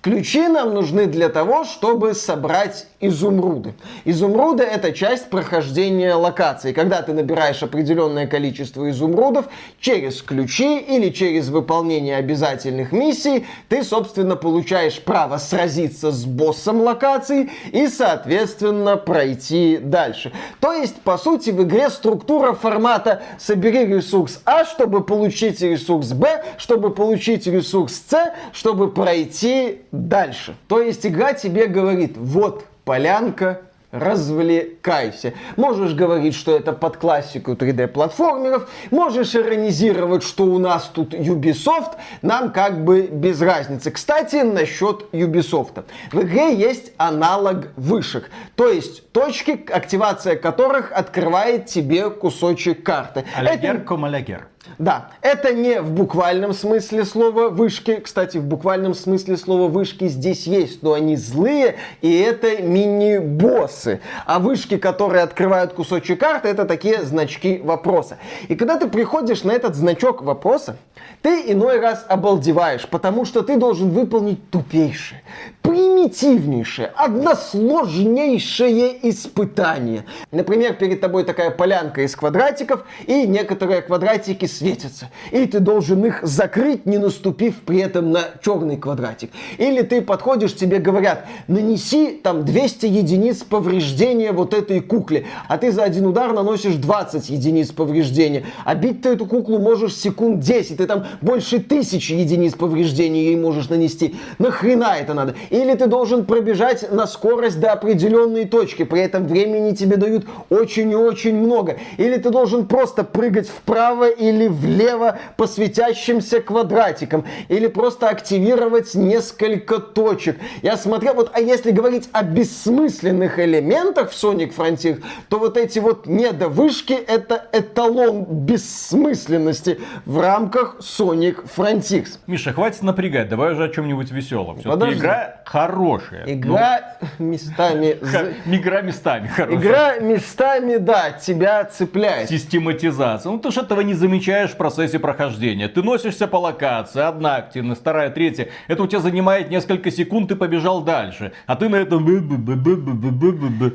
Ключи 0.03 0.49
нам 0.49 0.73
нужны 0.73 1.05
для 1.05 1.29
того, 1.29 1.63
чтобы 1.63 2.13
собрать 2.13 2.87
изумруды. 2.99 3.73
Изумруды 4.03 4.63
это 4.63 4.91
часть 4.91 5.29
прохождения 5.29 6.13
локации. 6.13 6.73
Когда 6.73 7.01
ты 7.01 7.13
набираешь 7.13 7.63
определенное 7.63 8.27
количество 8.27 8.89
изумрудов 8.89 9.45
через 9.79 10.21
ключи 10.21 10.77
или 10.77 11.09
через 11.09 11.47
выполнение 11.47 12.17
обязательных 12.17 12.91
миссий, 12.91 13.45
ты, 13.69 13.81
собственно, 13.81 14.35
получаешь 14.35 14.99
право 14.99 15.37
сразиться 15.37 16.11
с 16.11 16.25
боссом 16.25 16.81
локации 16.81 17.49
и, 17.71 17.87
соответственно, 17.87 18.97
пройти 18.97 19.79
дальше. 19.81 20.33
То 20.59 20.73
есть, 20.73 20.97
по 21.01 21.17
сути, 21.17 21.51
в 21.51 21.63
игре 21.63 21.89
структура 21.89 22.51
формата 22.51 23.21
собери 23.39 23.85
ресурс 23.85 24.41
А, 24.43 24.65
чтобы 24.65 25.01
получить 25.01 25.61
ресурс 25.61 26.11
Б, 26.11 26.43
чтобы 26.57 26.89
получить 26.89 27.47
ресурс 27.47 28.01
С, 28.09 28.33
чтобы 28.51 28.91
пройти 28.91 29.79
дальше. 29.93 30.55
То 30.67 30.81
есть 30.81 31.05
игра 31.05 31.33
тебе 31.33 31.67
говорит, 31.67 32.17
вот 32.17 32.65
полянка, 32.83 33.61
развлекайся. 33.91 35.33
Можешь 35.55 35.93
говорить, 35.93 36.33
что 36.33 36.57
это 36.57 36.73
под 36.73 36.97
классику 36.97 37.51
3D-платформеров, 37.51 38.67
можешь 38.89 39.35
иронизировать, 39.35 40.23
что 40.23 40.45
у 40.45 40.57
нас 40.57 40.89
тут 40.91 41.13
Ubisoft, 41.13 41.91
нам 42.23 42.51
как 42.51 42.83
бы 42.83 43.03
без 43.03 43.39
разницы. 43.39 43.91
Кстати, 43.91 44.37
насчет 44.37 45.05
Ubisoft. 45.13 45.83
В 46.11 46.21
игре 46.21 46.55
есть 46.55 46.91
аналог 46.97 47.67
вышек, 47.77 48.31
то 48.55 48.67
есть 48.67 49.02
точки, 49.13 49.63
активация 49.71 50.35
которых 50.35 50.91
открывает 50.91 51.67
тебе 51.67 52.09
кусочек 52.09 52.83
карты. 52.83 53.23
Алягер, 53.37 53.75
Это- 53.75 53.85
комалягер. 53.85 54.47
да, 54.79 55.09
это 55.21 55.53
не 55.53 55.81
в 55.81 55.91
буквальном 55.91 56.53
смысле 56.53 57.05
слова 57.05 57.49
вышки. 57.49 57.99
Кстати, 58.03 58.37
в 58.37 58.45
буквальном 58.45 58.93
смысле 58.95 59.37
слова 59.37 59.67
вышки 59.69 60.07
здесь 60.07 60.47
есть, 60.47 60.81
но 60.83 60.93
они 60.93 61.15
злые, 61.15 61.75
и 62.01 62.19
это 62.19 62.61
мини-боссы. 62.61 63.99
А 64.25 64.39
вышки, 64.39 64.77
которые 64.77 65.23
открывают 65.23 65.73
кусочек 65.73 66.19
карты, 66.19 66.47
это 66.47 66.65
такие 66.65 67.03
значки 67.03 67.61
вопроса. 67.63 68.17
И 68.47 68.55
когда 68.55 68.77
ты 68.77 68.87
приходишь 68.87 69.43
на 69.43 69.51
этот 69.51 69.75
значок 69.75 70.23
вопроса, 70.23 70.77
ты 71.21 71.51
иной 71.51 71.79
раз 71.79 72.03
обалдеваешь, 72.09 72.87
потому 72.89 73.25
что 73.25 73.43
ты 73.43 73.57
должен 73.57 73.89
выполнить 73.91 74.49
тупейшее, 74.49 75.21
примитивнейшее, 75.61 76.91
односложнейшее 76.95 79.02
испытание. 79.03 80.05
Например, 80.31 80.73
перед 80.73 81.01
тобой 81.01 81.25
такая 81.25 81.51
полянка 81.51 82.01
из 82.01 82.15
квадратиков, 82.15 82.85
и 83.05 83.27
некоторые 83.27 83.81
квадратики 83.81 84.45
светятся. 84.45 85.09
И 85.31 85.45
ты 85.45 85.59
должен 85.59 86.03
их 86.05 86.19
закрыть, 86.23 86.85
не 86.85 86.97
наступив 86.97 87.61
при 87.65 87.79
этом 87.79 88.11
на 88.11 88.21
черный 88.41 88.77
квадратик. 88.77 89.31
Или 89.57 89.81
ты 89.81 90.01
подходишь, 90.01 90.55
тебе 90.55 90.79
говорят, 90.79 91.25
нанеси 91.47 92.19
там 92.23 92.45
200 92.45 92.85
единиц 92.85 93.43
повреждения 93.43 94.31
вот 94.31 94.53
этой 94.53 94.79
кукле, 94.79 95.25
а 95.47 95.57
ты 95.57 95.71
за 95.71 95.83
один 95.83 96.07
удар 96.07 96.33
наносишь 96.33 96.75
20 96.75 97.29
единиц 97.29 97.71
повреждения. 97.71 98.45
А 98.63 98.73
бить 98.75 99.01
ты 99.01 99.09
эту 99.09 99.25
куклу 99.25 99.59
можешь 99.59 99.95
секунд 99.95 100.39
10, 100.39 100.77
ты 100.77 100.85
там 100.85 101.05
больше 101.21 101.59
тысячи 101.59 102.13
единиц 102.13 102.53
повреждений 102.53 103.25
ей 103.25 103.35
можешь 103.35 103.69
нанести. 103.69 104.15
Нахрена 104.39 104.95
это 104.97 105.13
надо? 105.13 105.35
Или 105.49 105.75
ты 105.75 105.87
должен 105.87 106.25
пробежать 106.25 106.91
на 106.91 107.05
скорость 107.07 107.59
до 107.59 107.73
определенной 107.73 108.45
точки, 108.45 108.83
при 108.93 109.01
этом 109.01 109.25
времени 109.25 109.73
тебе 109.73 109.97
дают 109.97 110.27
очень 110.51 110.91
и 110.91 110.95
очень 110.95 111.35
много. 111.35 111.77
Или 111.97 112.17
ты 112.17 112.29
должен 112.29 112.67
просто 112.67 113.03
прыгать 113.03 113.49
вправо 113.49 114.07
или 114.07 114.47
влево 114.47 115.17
по 115.35 115.47
светящимся 115.47 116.41
квадратикам. 116.41 117.25
Или 117.47 117.65
просто 117.65 118.09
активировать 118.09 118.93
несколько 118.93 119.79
точек. 119.79 120.37
Я 120.61 120.77
смотрел, 120.77 121.15
вот, 121.15 121.31
а 121.33 121.39
если 121.39 121.71
говорить 121.71 122.07
о 122.11 122.21
бессмысленных 122.21 123.39
элементах 123.39 124.11
в 124.11 124.13
Sonic 124.13 124.55
Frontier, 124.55 125.03
то 125.27 125.39
вот 125.39 125.57
эти 125.57 125.79
вот 125.79 126.05
недовышки 126.05 126.93
это 126.93 127.47
эталон 127.51 128.25
бессмысленности 128.25 129.79
в 130.05 130.19
рамках 130.19 130.77
Sonic 130.81 131.49
Frontiers. 131.57 132.19
Миша, 132.27 132.53
хватит 132.53 132.83
напрягать, 132.83 133.27
давай 133.27 133.53
уже 133.53 133.63
о 133.63 133.69
чем-нибудь 133.69 134.11
веселом. 134.11 134.59
Подожди. 134.63 134.99
игра 134.99 135.41
хорошая. 135.45 136.25
Игра 136.27 136.97
местами... 137.17 137.97
Ну, 137.99 138.07
ха- 138.07 138.25
игра 138.45 138.82
местами 138.83 139.27
хорошая. 139.27 139.59
Игра 139.59 139.97
местами, 139.97 140.77
да, 140.77 141.11
тебя 141.11 141.65
цепляет. 141.65 142.29
Систематизация. 142.29 143.31
Ну 143.31 143.39
ты 143.39 143.49
ж 143.51 143.57
этого 143.57 143.81
не 143.81 143.95
замечаешь 143.95 144.51
в 144.51 144.57
процессе 144.57 144.99
прохождения. 144.99 145.67
Ты 145.67 145.81
носишься 145.81 146.27
по 146.27 146.37
локации, 146.37 147.01
одна 147.01 147.37
активность, 147.37 147.81
вторая, 147.81 148.11
третья. 148.11 148.49
Это 148.67 148.83
у 148.83 148.87
тебя 148.87 148.99
занимает 148.99 149.49
несколько 149.49 149.89
секунд, 149.89 150.29
ты 150.29 150.35
побежал 150.35 150.81
дальше. 150.83 151.31
А 151.47 151.55
ты 151.55 151.69
на 151.69 151.77
этом... 151.77 152.05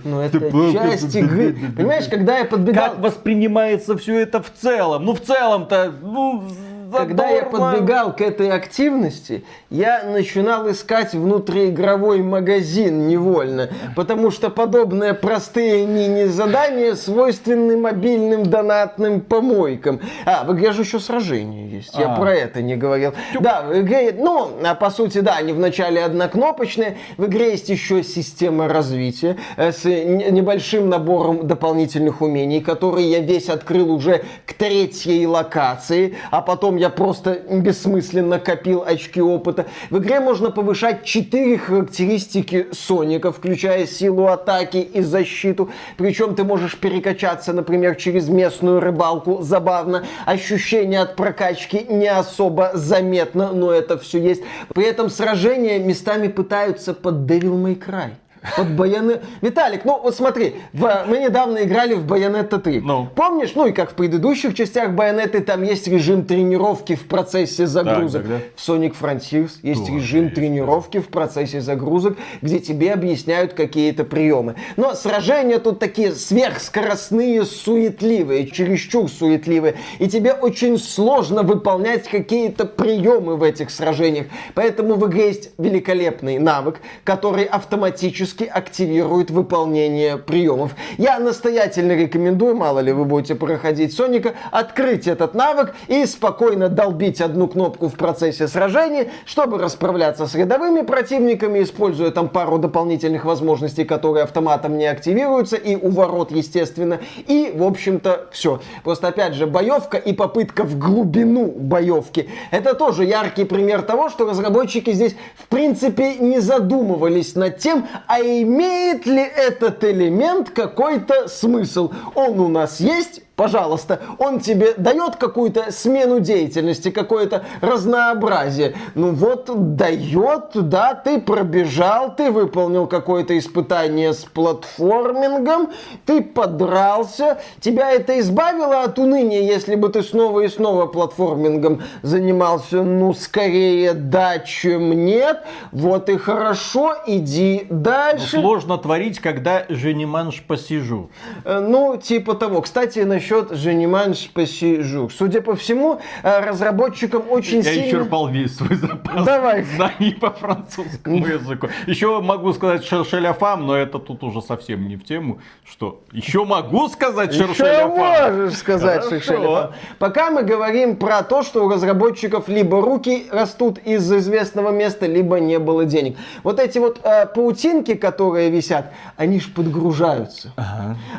Ну, 0.04 0.20
это 0.20 0.72
часть 0.72 1.16
игры. 1.16 1.56
Понимаешь, 1.76 2.06
когда 2.08 2.38
я 2.38 2.44
подбегал... 2.44 2.90
Как 2.90 3.00
воспринимается 3.00 3.96
все 3.96 4.20
это 4.20 4.42
в 4.42 4.52
целом? 4.52 5.04
Ну 5.04 5.14
в 5.14 5.20
целом-то, 5.20 5.92
ну... 6.00 6.44
Когда 6.92 7.28
я 7.28 7.44
подбегал 7.44 8.14
к 8.14 8.20
этой 8.20 8.50
активности, 8.50 9.44
я 9.68 10.04
начинал 10.04 10.70
искать 10.70 11.12
внутриигровой 11.12 12.22
магазин 12.22 13.08
невольно, 13.08 13.68
потому 13.96 14.30
что 14.30 14.48
подобные 14.48 15.14
простые 15.14 15.86
мини-задания 15.86 16.94
свойственны 16.94 17.76
мобильным 17.76 18.44
донатным 18.44 19.20
помойкам. 19.20 20.00
А, 20.24 20.44
в 20.44 20.54
игре 20.54 20.72
же 20.72 20.82
еще 20.82 21.00
сражение 21.00 21.68
есть, 21.68 21.94
я 21.98 22.14
А. 22.14 22.16
про 22.16 22.34
это 22.34 22.62
не 22.62 22.76
говорил. 22.76 23.12
Да, 23.38 23.62
в 23.62 23.80
игре, 23.80 24.14
ну, 24.16 24.50
а 24.64 24.74
по 24.74 24.90
сути, 24.90 25.18
да, 25.18 25.36
они 25.36 25.52
вначале 25.52 26.02
однокнопочные, 26.04 26.96
в 27.16 27.26
игре 27.26 27.50
есть 27.50 27.68
еще 27.68 28.02
система 28.02 28.68
развития 28.68 29.36
э, 29.56 29.72
с 29.72 29.84
небольшим 29.84 30.88
набором 30.88 31.46
дополнительных 31.46 32.22
умений, 32.22 32.60
которые 32.60 33.10
я 33.10 33.20
весь 33.20 33.48
открыл 33.48 33.92
уже 33.92 34.24
к 34.46 34.54
третьей 34.54 35.26
локации, 35.26 36.16
а 36.30 36.40
потом 36.40 36.77
я 36.78 36.90
просто 36.90 37.40
бессмысленно 37.50 38.38
копил 38.38 38.84
очки 38.86 39.20
опыта. 39.20 39.66
В 39.90 39.98
игре 39.98 40.20
можно 40.20 40.50
повышать 40.50 41.04
четыре 41.04 41.58
характеристики 41.58 42.68
Соника, 42.72 43.32
включая 43.32 43.86
силу 43.86 44.28
атаки 44.28 44.78
и 44.78 45.02
защиту. 45.02 45.70
Причем 45.96 46.34
ты 46.34 46.44
можешь 46.44 46.78
перекачаться, 46.78 47.52
например, 47.52 47.96
через 47.96 48.28
местную 48.28 48.80
рыбалку. 48.80 49.42
Забавно. 49.42 50.04
Ощущение 50.24 51.00
от 51.00 51.16
прокачки 51.16 51.84
не 51.88 52.08
особо 52.08 52.70
заметно, 52.74 53.52
но 53.52 53.72
это 53.72 53.98
все 53.98 54.18
есть. 54.18 54.42
При 54.74 54.84
этом 54.84 55.10
сражения 55.10 55.78
местами 55.78 56.28
пытаются 56.28 56.94
под 56.94 57.30
Devil 57.30 57.60
May 57.60 57.78
Cry. 57.78 58.10
Под 58.56 58.70
Байонет... 58.76 59.22
Виталик, 59.40 59.84
ну 59.84 60.00
вот 60.00 60.14
смотри, 60.14 60.56
в... 60.72 61.04
мы 61.06 61.18
недавно 61.18 61.62
играли 61.64 61.94
в 61.94 62.04
Байонетта 62.06 62.58
3. 62.58 62.80
Ну. 62.80 63.08
Помнишь, 63.14 63.52
ну 63.54 63.66
и 63.66 63.72
как 63.72 63.92
в 63.92 63.94
предыдущих 63.94 64.54
частях 64.54 64.92
Байонеты, 64.92 65.40
там 65.40 65.62
есть 65.62 65.88
режим 65.88 66.24
тренировки 66.24 66.94
в 66.94 67.06
процессе 67.06 67.66
загрузок. 67.66 68.22
Так, 68.22 68.30
да. 68.30 68.38
В 68.56 68.68
Sonic 68.68 68.94
Frontiers 69.00 69.52
есть 69.62 69.86
Тоже 69.86 69.94
режим 69.94 70.24
есть, 70.24 70.34
тренировки 70.34 70.98
в 70.98 71.08
процессе 71.08 71.60
загрузок, 71.60 72.16
где 72.42 72.58
тебе 72.58 72.92
объясняют 72.92 73.54
какие-то 73.54 74.04
приемы. 74.04 74.56
Но 74.76 74.94
сражения 74.94 75.58
тут 75.58 75.78
такие 75.78 76.12
сверхскоростные, 76.12 77.44
суетливые, 77.44 78.46
чересчур 78.46 79.08
суетливые. 79.10 79.76
И 79.98 80.08
тебе 80.08 80.32
очень 80.32 80.78
сложно 80.78 81.42
выполнять 81.42 82.08
какие-то 82.08 82.64
приемы 82.64 83.36
в 83.36 83.42
этих 83.42 83.70
сражениях. 83.70 84.26
Поэтому 84.54 84.94
в 84.94 85.08
игре 85.08 85.28
есть 85.28 85.50
великолепный 85.58 86.38
навык, 86.38 86.80
который 87.04 87.44
автоматически 87.44 88.37
активирует 88.44 89.30
выполнение 89.30 90.16
приемов. 90.16 90.74
Я 90.96 91.18
настоятельно 91.18 91.92
рекомендую, 91.92 92.54
мало 92.56 92.80
ли 92.80 92.92
вы 92.92 93.04
будете 93.04 93.34
проходить 93.34 93.94
Соника, 93.94 94.34
открыть 94.50 95.06
этот 95.06 95.34
навык 95.34 95.74
и 95.88 96.04
спокойно 96.06 96.68
долбить 96.68 97.20
одну 97.20 97.48
кнопку 97.48 97.88
в 97.88 97.94
процессе 97.94 98.48
сражения, 98.48 99.10
чтобы 99.24 99.58
расправляться 99.58 100.26
с 100.26 100.34
рядовыми 100.34 100.82
противниками, 100.82 101.62
используя 101.62 102.10
там 102.10 102.28
пару 102.28 102.58
дополнительных 102.58 103.24
возможностей, 103.24 103.84
которые 103.84 104.24
автоматом 104.24 104.76
не 104.78 104.86
активируются, 104.86 105.56
и 105.56 105.76
у 105.76 105.90
ворот, 105.90 106.30
естественно. 106.30 107.00
И, 107.26 107.52
в 107.54 107.62
общем-то, 107.62 108.28
все. 108.30 108.60
Просто, 108.84 109.08
опять 109.08 109.34
же, 109.34 109.46
боевка 109.46 109.96
и 109.96 110.12
попытка 110.12 110.64
в 110.64 110.78
глубину 110.78 111.46
боевки. 111.46 112.28
Это 112.50 112.74
тоже 112.74 113.04
яркий 113.04 113.44
пример 113.44 113.82
того, 113.82 114.08
что 114.08 114.28
разработчики 114.28 114.92
здесь, 114.92 115.16
в 115.36 115.46
принципе, 115.48 116.14
не 116.14 116.40
задумывались 116.40 117.34
над 117.34 117.58
тем, 117.58 117.86
а 118.06 118.17
имеет 118.20 119.06
ли 119.06 119.22
этот 119.22 119.82
элемент 119.84 120.50
какой-то 120.50 121.28
смысл. 121.28 121.92
Он 122.14 122.40
у 122.40 122.48
нас 122.48 122.80
есть, 122.80 123.22
пожалуйста, 123.38 124.00
он 124.18 124.40
тебе 124.40 124.74
дает 124.76 125.14
какую-то 125.14 125.70
смену 125.70 126.18
деятельности, 126.18 126.90
какое-то 126.90 127.44
разнообразие. 127.60 128.74
Ну 128.96 129.12
вот, 129.12 129.76
дает, 129.76 130.50
да, 130.54 130.94
ты 130.94 131.20
пробежал, 131.20 132.16
ты 132.16 132.32
выполнил 132.32 132.88
какое-то 132.88 133.38
испытание 133.38 134.12
с 134.12 134.24
платформингом, 134.24 135.70
ты 136.04 136.20
подрался, 136.20 137.38
тебя 137.60 137.92
это 137.92 138.18
избавило 138.18 138.82
от 138.82 138.98
уныния, 138.98 139.40
если 139.40 139.76
бы 139.76 139.88
ты 139.88 140.02
снова 140.02 140.40
и 140.40 140.48
снова 140.48 140.86
платформингом 140.86 141.82
занимался, 142.02 142.82
ну, 142.82 143.14
скорее 143.14 143.92
да, 143.92 144.40
чем 144.40 145.06
нет. 145.06 145.44
Вот 145.70 146.08
и 146.08 146.16
хорошо, 146.16 146.96
иди 147.06 147.68
дальше. 147.70 148.40
Сложно 148.40 148.78
творить, 148.78 149.20
когда 149.20 149.64
же 149.68 149.94
не 149.94 150.06
манж 150.06 150.42
посижу. 150.42 151.10
Э, 151.44 151.60
Ну, 151.60 151.96
типа 151.98 152.34
того. 152.34 152.62
Кстати, 152.62 153.00
насчет 153.00 153.27
Жениманш 153.50 154.30
посижу. 154.32 155.08
Судя 155.10 155.40
по 155.42 155.54
всему, 155.54 156.00
э, 156.22 156.40
разработчикам 156.40 157.24
очень 157.30 157.58
Я 157.58 157.62
сильно... 157.72 157.86
исчерпал 157.88 158.28
весь 158.28 158.56
свой 158.56 158.74
запас 158.76 159.24
Давай. 159.24 159.62
знаний 159.76 160.12
по 160.14 160.30
французскому 160.30 161.26
языку. 161.26 161.68
Еще 161.86 162.20
могу 162.20 162.52
сказать 162.52 162.84
ше- 162.84 163.04
шеляфам, 163.04 163.66
но 163.66 163.76
это 163.76 163.98
тут 163.98 164.22
уже 164.22 164.40
совсем 164.42 164.88
не 164.88 164.96
в 164.96 165.04
тему. 165.04 165.38
Что? 165.64 166.00
Еще 166.12 166.44
могу 166.44 166.88
сказать 166.88 167.32
Еще 167.34 167.46
шершеляфам? 167.48 167.90
можешь 167.90 168.58
сказать. 168.58 169.04
Шершелев. 169.08 169.70
Пока 169.98 170.30
мы 170.30 170.42
говорим 170.42 170.96
про 170.96 171.22
то, 171.22 171.42
что 171.42 171.64
у 171.64 171.68
разработчиков 171.68 172.48
либо 172.48 172.80
руки 172.80 173.26
растут 173.30 173.78
из 173.78 174.10
известного 174.12 174.70
места, 174.70 175.06
либо 175.06 175.38
не 175.40 175.58
было 175.58 175.84
денег. 175.84 176.16
Вот 176.42 176.58
эти 176.60 176.78
вот 176.78 177.00
э, 177.02 177.26
паутинки, 177.26 177.94
которые 177.94 178.50
висят, 178.50 178.92
они 179.16 179.40
ж 179.40 179.52
подгружаются. 179.52 180.52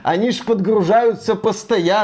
Они 0.03 0.31
ж 0.31 0.43
подгружаются 0.43 1.35
постоянно. 1.35 1.98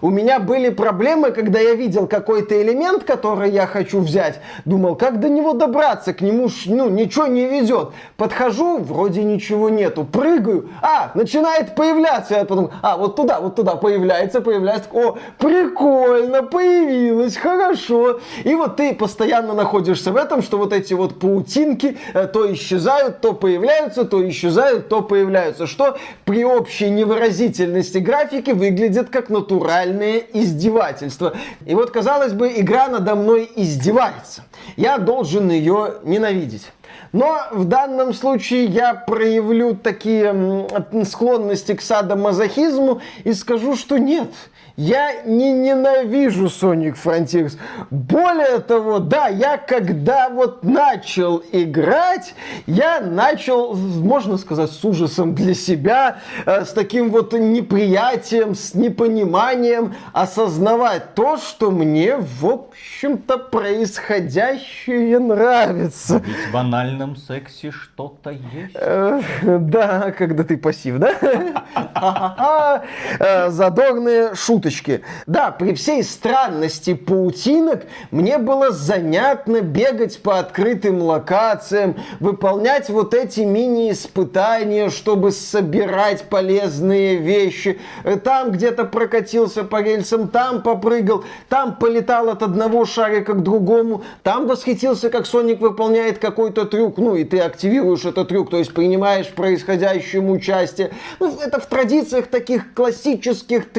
У 0.00 0.10
меня 0.10 0.38
были 0.38 0.70
проблемы, 0.70 1.30
когда 1.30 1.60
я 1.60 1.74
видел 1.74 2.06
какой-то 2.06 2.60
элемент, 2.60 3.04
который 3.04 3.50
я 3.50 3.66
хочу 3.66 4.00
взять. 4.00 4.40
Думал, 4.64 4.96
как 4.96 5.20
до 5.20 5.28
него 5.28 5.52
добраться? 5.52 6.12
К 6.12 6.20
нему 6.20 6.48
ж, 6.48 6.66
ну, 6.66 6.88
ничего 6.88 7.26
не 7.26 7.46
ведет. 7.46 7.90
Подхожу, 8.16 8.78
вроде 8.78 9.22
ничего 9.22 9.68
нету. 9.68 10.04
Прыгаю, 10.04 10.68
а, 10.82 11.10
начинает 11.14 11.74
появляться. 11.74 12.34
Я 12.34 12.44
потом, 12.44 12.70
а, 12.82 12.96
вот 12.96 13.16
туда, 13.16 13.40
вот 13.40 13.56
туда 13.56 13.76
появляется, 13.76 14.40
появляется. 14.40 14.88
О, 14.92 15.16
прикольно, 15.38 16.42
появилось, 16.42 17.36
хорошо. 17.36 18.20
И 18.44 18.54
вот 18.54 18.76
ты 18.76 18.94
постоянно 18.94 19.54
находишься 19.54 20.12
в 20.12 20.16
этом, 20.16 20.42
что 20.42 20.58
вот 20.58 20.72
эти 20.72 20.94
вот 20.94 21.18
паутинки 21.18 21.96
э, 22.14 22.26
то 22.26 22.52
исчезают, 22.52 23.20
то 23.20 23.32
появляются, 23.32 24.04
то 24.04 24.26
исчезают, 24.28 24.88
то 24.88 25.02
появляются. 25.02 25.66
Что 25.66 25.96
при 26.24 26.44
общей 26.44 26.90
невыразительности 26.90 27.98
графики 27.98 28.50
выглядит 28.50 29.10
как 29.10 29.28
натуральное 29.36 30.18
издевательство. 30.32 31.34
И 31.64 31.74
вот, 31.74 31.90
казалось 31.90 32.32
бы, 32.32 32.52
игра 32.56 32.88
надо 32.88 33.14
мной 33.14 33.50
издевается. 33.56 34.44
Я 34.76 34.98
должен 34.98 35.50
ее 35.50 35.94
ненавидеть. 36.02 36.70
Но 37.12 37.40
в 37.52 37.64
данном 37.64 38.12
случае 38.12 38.64
я 38.64 38.94
проявлю 38.94 39.74
такие 39.74 40.66
склонности 41.04 41.74
к 41.74 41.82
садомазохизму 41.82 43.00
и 43.24 43.32
скажу, 43.32 43.76
что 43.76 43.98
нет. 43.98 44.30
Я 44.76 45.22
не 45.24 45.52
ненавижу 45.52 46.46
Sonic 46.46 46.96
Frontiers. 47.02 47.56
Более 47.90 48.58
того, 48.58 48.98
да, 48.98 49.28
я 49.28 49.56
когда 49.56 50.28
вот 50.28 50.64
начал 50.64 51.42
играть, 51.50 52.34
я 52.66 53.00
начал, 53.00 53.74
можно 53.74 54.36
сказать, 54.36 54.70
с 54.70 54.84
ужасом 54.84 55.34
для 55.34 55.54
себя, 55.54 56.18
э, 56.44 56.64
с 56.66 56.72
таким 56.72 57.08
вот 57.10 57.32
неприятием, 57.32 58.54
с 58.54 58.74
непониманием 58.74 59.94
осознавать 60.12 61.14
то, 61.14 61.38
что 61.38 61.70
мне, 61.70 62.16
в 62.18 62.44
общем-то, 62.44 63.38
происходящее 63.38 65.18
нравится. 65.18 66.22
Ведь 66.24 66.36
в 66.48 66.52
банальном 66.52 67.16
сексе 67.16 67.70
что-то 67.70 68.30
есть. 68.30 68.74
Э, 68.74 69.20
Да, 69.42 70.10
когда 70.10 70.44
ты 70.44 70.58
пассив, 70.58 70.98
да? 70.98 71.14
Э, 73.18 73.50
Задорные 73.50 74.34
шуточки. 74.66 75.02
Да, 75.26 75.50
при 75.50 75.74
всей 75.74 76.02
странности 76.02 76.94
паутинок 76.94 77.84
мне 78.10 78.38
было 78.38 78.70
занятно 78.70 79.60
бегать 79.60 80.20
по 80.22 80.38
открытым 80.38 81.02
локациям, 81.02 81.96
выполнять 82.20 82.88
вот 82.88 83.14
эти 83.14 83.40
мини-испытания, 83.40 84.90
чтобы 84.90 85.32
собирать 85.32 86.24
полезные 86.24 87.16
вещи. 87.16 87.78
Там 88.24 88.52
где-то 88.52 88.84
прокатился 88.84 89.64
по 89.64 89.82
рельсам, 89.82 90.28
там 90.28 90.62
попрыгал, 90.62 91.24
там 91.48 91.76
полетал 91.76 92.28
от 92.28 92.42
одного 92.42 92.84
шарика 92.84 93.34
к 93.34 93.42
другому, 93.42 94.02
там 94.22 94.46
восхитился, 94.46 95.10
как 95.10 95.26
Соник 95.26 95.60
выполняет 95.60 96.18
какой-то 96.18 96.64
трюк, 96.64 96.98
ну 96.98 97.16
и 97.16 97.24
ты 97.24 97.40
активируешь 97.40 98.04
этот 98.04 98.28
трюк, 98.28 98.50
то 98.50 98.58
есть 98.58 98.72
принимаешь 98.74 99.26
в 99.26 99.34
происходящем 99.34 100.30
участие. 100.30 100.90
Ну, 101.20 101.32
это 101.40 101.60
в 101.60 101.66
традициях 101.66 102.26
таких 102.26 102.74
классических 102.74 103.70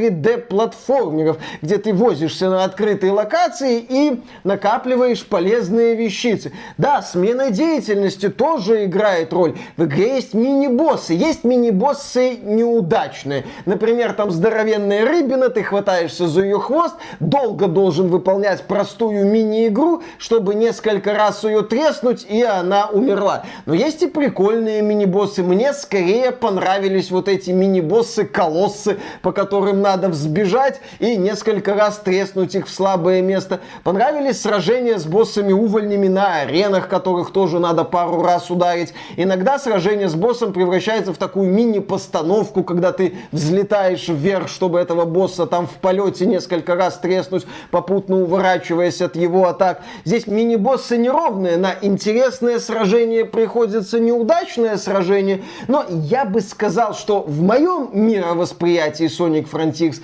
3D-платформеров, 0.87 1.37
где 1.61 1.77
ты 1.77 1.93
возишься 1.93 2.49
на 2.49 2.63
открытой 2.63 3.09
локации 3.09 3.83
и 3.87 4.21
накапливаешь 4.43 5.25
полезные 5.25 5.95
вещицы. 5.95 6.51
Да, 6.77 7.01
смена 7.01 7.51
деятельности 7.51 8.29
тоже 8.29 8.85
играет 8.85 9.33
роль. 9.33 9.55
В 9.75 9.85
игре 9.85 10.15
есть 10.15 10.33
мини-боссы. 10.33 11.13
Есть 11.13 11.43
мини-боссы 11.43 12.37
неудачные. 12.37 13.45
Например, 13.65 14.13
там 14.13 14.31
здоровенная 14.31 15.05
рыбина, 15.05 15.49
ты 15.49 15.63
хватаешься 15.63 16.27
за 16.27 16.43
ее 16.43 16.59
хвост, 16.59 16.95
долго 17.19 17.67
должен 17.67 18.07
выполнять 18.07 18.63
простую 18.63 19.25
мини-игру, 19.25 20.03
чтобы 20.17 20.55
несколько 20.55 21.13
раз 21.13 21.43
ее 21.43 21.61
треснуть, 21.61 22.25
и 22.27 22.41
она 22.43 22.87
умерла. 22.87 23.43
Но 23.65 23.73
есть 23.73 24.03
и 24.03 24.07
прикольные 24.07 24.81
мини-боссы. 24.81 25.43
Мне 25.43 25.73
скорее 25.73 26.31
понравились 26.31 27.11
вот 27.11 27.27
эти 27.27 27.51
мини-боссы-колоссы, 27.51 28.97
по 29.21 29.31
которым 29.31 29.81
надо 29.81 30.09
взбежать 30.09 30.66
и 30.99 31.15
несколько 31.15 31.73
раз 31.73 31.97
треснуть 31.99 32.56
их 32.56 32.67
в 32.67 32.73
слабое 32.73 33.21
место. 33.21 33.60
Понравились 33.84 34.41
сражения 34.41 34.97
с 34.97 35.06
боссами-увольнями 35.06 36.08
на 36.08 36.41
аренах, 36.41 36.88
которых 36.88 37.32
тоже 37.32 37.60
надо 37.60 37.84
пару 37.84 38.21
раз 38.21 38.49
ударить. 38.49 38.93
Иногда 39.15 39.60
сражение 39.60 40.10
с 40.10 40.15
боссом 40.15 40.53
превращается 40.53 41.13
в 41.13 41.17
такую 41.17 41.49
мини-постановку, 41.49 42.63
когда 42.63 42.91
ты 42.91 43.15
взлетаешь 43.32 44.08
вверх, 44.08 44.49
чтобы 44.49 44.80
этого 44.80 45.06
босса 45.06 45.45
там 45.45 45.67
в 45.67 45.73
полете 45.75 46.25
несколько 46.25 46.75
раз 46.75 46.97
треснуть, 46.97 47.45
попутно 47.71 48.21
уворачиваясь 48.21 49.01
от 49.01 49.15
его 49.15 49.47
атак. 49.47 49.82
Здесь 50.06 50.27
мини-боссы 50.27 50.97
неровные 50.97 51.58
на 51.58 51.75
интересные 51.82 52.60
сражение 52.60 53.25
приходится 53.25 53.99
неудачное 53.99 54.77
сражение, 54.77 55.43
но 55.67 55.86
я 55.89 56.25
бы 56.25 56.41
сказал, 56.41 56.93
что 56.93 57.21
в 57.21 57.41
моем 57.41 57.89
мировосприятии 57.93 59.06
Sonic 59.06 59.49
Frontiers 59.49 60.01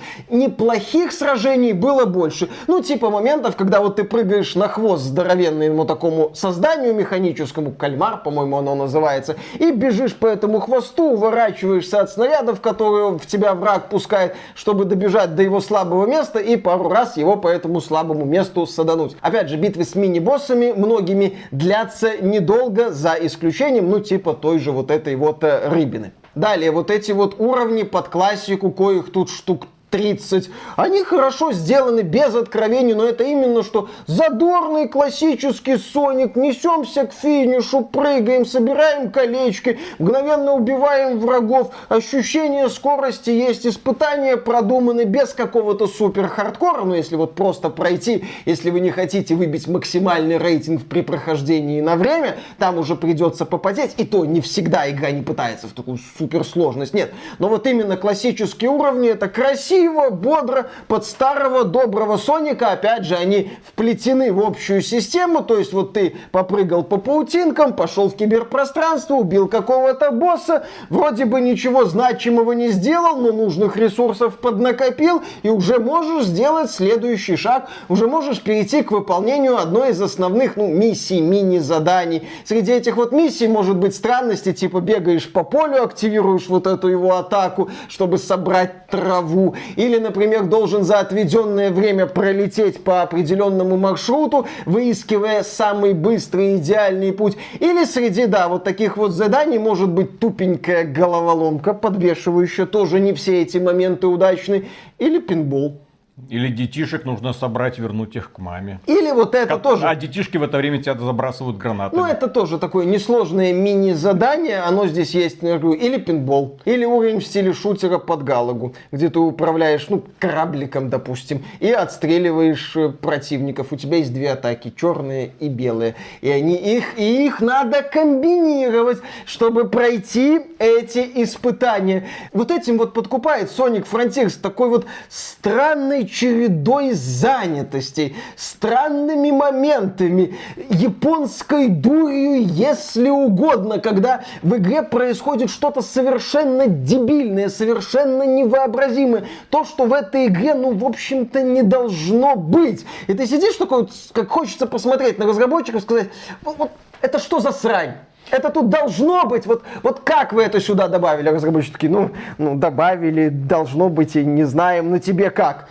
неплохих 0.54 1.12
сражений 1.12 1.72
было 1.72 2.04
больше. 2.04 2.48
Ну, 2.66 2.80
типа 2.80 3.10
моментов, 3.10 3.56
когда 3.56 3.80
вот 3.80 3.96
ты 3.96 4.04
прыгаешь 4.04 4.54
на 4.54 4.68
хвост 4.68 5.04
здоровенному 5.04 5.84
такому 5.84 6.30
созданию 6.34 6.94
механическому, 6.94 7.72
кальмар, 7.72 8.22
по-моему, 8.22 8.58
оно 8.58 8.74
называется, 8.74 9.36
и 9.58 9.72
бежишь 9.72 10.14
по 10.14 10.26
этому 10.26 10.60
хвосту, 10.60 11.04
уворачиваешься 11.04 12.00
от 12.00 12.10
снарядов, 12.10 12.60
которые 12.60 13.18
в 13.18 13.26
тебя 13.26 13.54
враг 13.54 13.88
пускает, 13.88 14.36
чтобы 14.54 14.84
добежать 14.84 15.34
до 15.34 15.42
его 15.42 15.60
слабого 15.60 16.06
места 16.06 16.38
и 16.38 16.56
пару 16.56 16.88
раз 16.88 17.16
его 17.16 17.36
по 17.36 17.48
этому 17.48 17.80
слабому 17.80 18.24
месту 18.24 18.66
садануть. 18.66 19.16
Опять 19.20 19.48
же, 19.48 19.56
битвы 19.56 19.84
с 19.84 19.94
мини-боссами 19.94 20.72
многими 20.72 21.38
длятся 21.50 22.18
недолго, 22.18 22.92
за 22.92 23.14
исключением, 23.20 23.90
ну, 23.90 24.00
типа 24.00 24.34
той 24.34 24.58
же 24.58 24.70
вот 24.70 24.90
этой 24.90 25.16
вот 25.16 25.42
э, 25.42 25.68
рыбины. 25.68 26.12
Далее, 26.34 26.72
вот 26.72 26.90
эти 26.90 27.12
вот 27.12 27.36
уровни 27.38 27.84
под 27.84 28.08
классику, 28.08 28.70
коих 28.72 29.12
тут 29.12 29.30
штук 29.30 29.66
30. 29.94 30.50
Они 30.74 31.04
хорошо 31.04 31.52
сделаны, 31.52 32.00
без 32.00 32.34
откровений, 32.34 32.94
но 32.94 33.04
это 33.04 33.22
именно 33.22 33.62
что 33.62 33.88
задорный 34.08 34.88
классический 34.88 35.76
Соник. 35.76 36.34
Несемся 36.34 37.06
к 37.06 37.12
финишу, 37.12 37.82
прыгаем, 37.82 38.44
собираем 38.44 39.12
колечки, 39.12 39.78
мгновенно 40.00 40.54
убиваем 40.54 41.20
врагов. 41.20 41.72
Ощущение 41.88 42.68
скорости 42.70 43.30
есть, 43.30 43.68
испытания 43.68 44.36
продуманы 44.36 45.04
без 45.04 45.32
какого-то 45.32 45.86
супер 45.86 46.26
хардкора. 46.26 46.82
Но 46.82 46.96
если 46.96 47.14
вот 47.14 47.36
просто 47.36 47.70
пройти, 47.70 48.24
если 48.46 48.70
вы 48.70 48.80
не 48.80 48.90
хотите 48.90 49.36
выбить 49.36 49.68
максимальный 49.68 50.38
рейтинг 50.38 50.86
при 50.86 51.02
прохождении 51.02 51.80
на 51.80 51.94
время, 51.94 52.38
там 52.58 52.78
уже 52.78 52.96
придется 52.96 53.44
попадеть. 53.44 53.92
И 53.98 54.04
то 54.04 54.24
не 54.24 54.40
всегда 54.40 54.90
игра 54.90 55.12
не 55.12 55.22
пытается 55.22 55.68
в 55.68 55.72
такую 55.72 56.00
суперсложность. 56.18 56.94
Нет. 56.94 57.14
Но 57.38 57.48
вот 57.48 57.68
именно 57.68 57.96
классические 57.96 58.70
уровни, 58.70 59.08
это 59.08 59.28
красиво, 59.28 59.83
красиво, 59.84 60.10
бодро, 60.10 60.66
под 60.88 61.04
старого 61.04 61.64
доброго 61.64 62.16
Соника. 62.16 62.72
Опять 62.72 63.04
же, 63.04 63.16
они 63.16 63.52
вплетены 63.66 64.32
в 64.32 64.40
общую 64.40 64.82
систему. 64.82 65.42
То 65.42 65.58
есть 65.58 65.72
вот 65.72 65.92
ты 65.92 66.16
попрыгал 66.32 66.82
по 66.82 66.96
паутинкам, 66.96 67.74
пошел 67.74 68.08
в 68.08 68.16
киберпространство, 68.16 69.14
убил 69.14 69.48
какого-то 69.48 70.10
босса. 70.10 70.66
Вроде 70.90 71.24
бы 71.24 71.40
ничего 71.40 71.84
значимого 71.84 72.52
не 72.52 72.68
сделал, 72.68 73.16
но 73.16 73.32
нужных 73.32 73.76
ресурсов 73.76 74.38
поднакопил. 74.38 75.22
И 75.42 75.48
уже 75.48 75.78
можешь 75.78 76.26
сделать 76.26 76.70
следующий 76.70 77.36
шаг. 77.36 77.68
Уже 77.88 78.06
можешь 78.06 78.40
перейти 78.40 78.82
к 78.82 78.90
выполнению 78.90 79.58
одной 79.58 79.90
из 79.90 80.00
основных 80.00 80.56
ну, 80.56 80.68
миссий, 80.68 81.20
мини-заданий. 81.20 82.26
Среди 82.44 82.72
этих 82.72 82.96
вот 82.96 83.12
миссий 83.12 83.48
может 83.48 83.76
быть 83.76 83.94
странности, 83.94 84.52
типа 84.52 84.80
бегаешь 84.80 85.30
по 85.30 85.44
полю, 85.44 85.82
активируешь 85.82 86.48
вот 86.48 86.66
эту 86.66 86.88
его 86.88 87.16
атаку, 87.16 87.70
чтобы 87.88 88.18
собрать 88.18 88.86
траву. 88.94 89.54
Или, 89.76 89.98
например, 89.98 90.44
должен 90.44 90.84
за 90.84 91.00
отведенное 91.00 91.70
время 91.70 92.06
пролететь 92.06 92.82
по 92.82 93.02
определенному 93.02 93.76
маршруту, 93.76 94.46
выискивая 94.66 95.42
самый 95.42 95.92
быстрый 95.92 96.56
идеальный 96.56 97.12
путь. 97.12 97.36
Или 97.60 97.84
среди, 97.84 98.26
да, 98.26 98.48
вот 98.48 98.64
таких 98.64 98.96
вот 98.96 99.12
заданий 99.12 99.58
может 99.58 99.88
быть 99.88 100.18
тупенькая 100.18 100.84
головоломка, 100.84 101.74
подвешивающая 101.74 102.66
тоже 102.66 103.00
не 103.00 103.12
все 103.12 103.42
эти 103.42 103.58
моменты 103.58 104.06
удачны. 104.06 104.68
Или 104.98 105.18
пинбол. 105.18 105.83
Или 106.28 106.46
детишек 106.48 107.04
нужно 107.04 107.32
собрать, 107.32 107.76
вернуть 107.80 108.14
их 108.14 108.30
к 108.30 108.38
маме. 108.38 108.78
Или 108.86 109.10
вот 109.10 109.34
это 109.34 109.54
Как- 109.54 109.62
тоже. 109.62 109.88
А 109.88 109.96
детишки 109.96 110.36
в 110.36 110.44
это 110.44 110.58
время 110.58 110.80
тебя 110.80 110.94
забрасывают 110.96 111.58
гранатами. 111.58 112.00
Ну, 112.00 112.06
это 112.06 112.28
тоже 112.28 112.58
такое 112.60 112.86
несложное 112.86 113.52
мини-задание. 113.52 114.60
Оно 114.60 114.86
здесь 114.86 115.12
есть, 115.12 115.38
я 115.42 115.58
говорю, 115.58 115.72
или 115.72 115.96
пинбол, 115.98 116.60
или 116.66 116.84
уровень 116.84 117.18
в 117.18 117.26
стиле 117.26 117.52
шутера 117.52 117.98
под 117.98 118.22
галагу, 118.22 118.76
где 118.92 119.08
ты 119.10 119.18
управляешь, 119.18 119.86
ну, 119.88 120.04
корабликом, 120.20 120.88
допустим, 120.88 121.44
и 121.58 121.72
отстреливаешь 121.72 122.76
э, 122.76 122.90
противников. 122.90 123.72
У 123.72 123.76
тебя 123.76 123.96
есть 123.96 124.14
две 124.14 124.30
атаки, 124.30 124.72
черные 124.76 125.32
и 125.40 125.48
белые. 125.48 125.96
И 126.20 126.30
они 126.30 126.54
их, 126.54 126.96
и 126.96 127.26
их 127.26 127.40
надо 127.40 127.82
комбинировать, 127.82 128.98
чтобы 129.26 129.68
пройти 129.68 130.40
эти 130.60 131.10
испытания. 131.16 132.06
Вот 132.32 132.52
этим 132.52 132.78
вот 132.78 132.94
подкупает 132.94 133.50
Sonic 133.50 133.84
Frontiers 133.90 134.40
такой 134.40 134.68
вот 134.68 134.86
странной 135.08 136.04
чередой 136.14 136.92
занятостей, 136.92 138.16
странными 138.36 139.30
моментами, 139.32 140.36
японской 140.70 141.68
дурью, 141.68 142.46
если 142.46 143.10
угодно, 143.10 143.80
когда 143.80 144.22
в 144.42 144.56
игре 144.56 144.82
происходит 144.82 145.50
что-то 145.50 145.82
совершенно 145.82 146.68
дебильное, 146.68 147.48
совершенно 147.48 148.22
невообразимое. 148.22 149.24
То, 149.50 149.64
что 149.64 149.86
в 149.86 149.92
этой 149.92 150.26
игре, 150.26 150.54
ну, 150.54 150.72
в 150.72 150.84
общем-то, 150.84 151.42
не 151.42 151.62
должно 151.62 152.36
быть. 152.36 152.86
И 153.08 153.14
ты 153.14 153.26
сидишь 153.26 153.56
такой, 153.56 153.88
как 154.12 154.28
хочется 154.28 154.66
посмотреть 154.66 155.18
на 155.18 155.26
разработчиков, 155.26 155.82
сказать, 155.82 156.08
вот, 156.42 156.56
вот 156.58 156.70
это 157.00 157.18
что 157.18 157.40
за 157.40 157.50
срань? 157.50 157.94
Это 158.30 158.48
тут 158.50 158.68
должно 158.68 159.26
быть. 159.26 159.46
Вот, 159.46 159.62
вот 159.82 160.00
как 160.00 160.32
вы 160.32 160.42
это 160.42 160.60
сюда 160.60 160.88
добавили? 160.88 161.28
Разработчики 161.28 161.72
такие, 161.72 161.92
ну, 161.92 162.10
ну, 162.38 162.54
добавили, 162.54 163.28
должно 163.28 163.88
быть, 163.88 164.16
и 164.16 164.24
не 164.24 164.44
знаем, 164.44 164.90
на 164.90 164.98
тебе 164.98 165.30
как? 165.30 165.68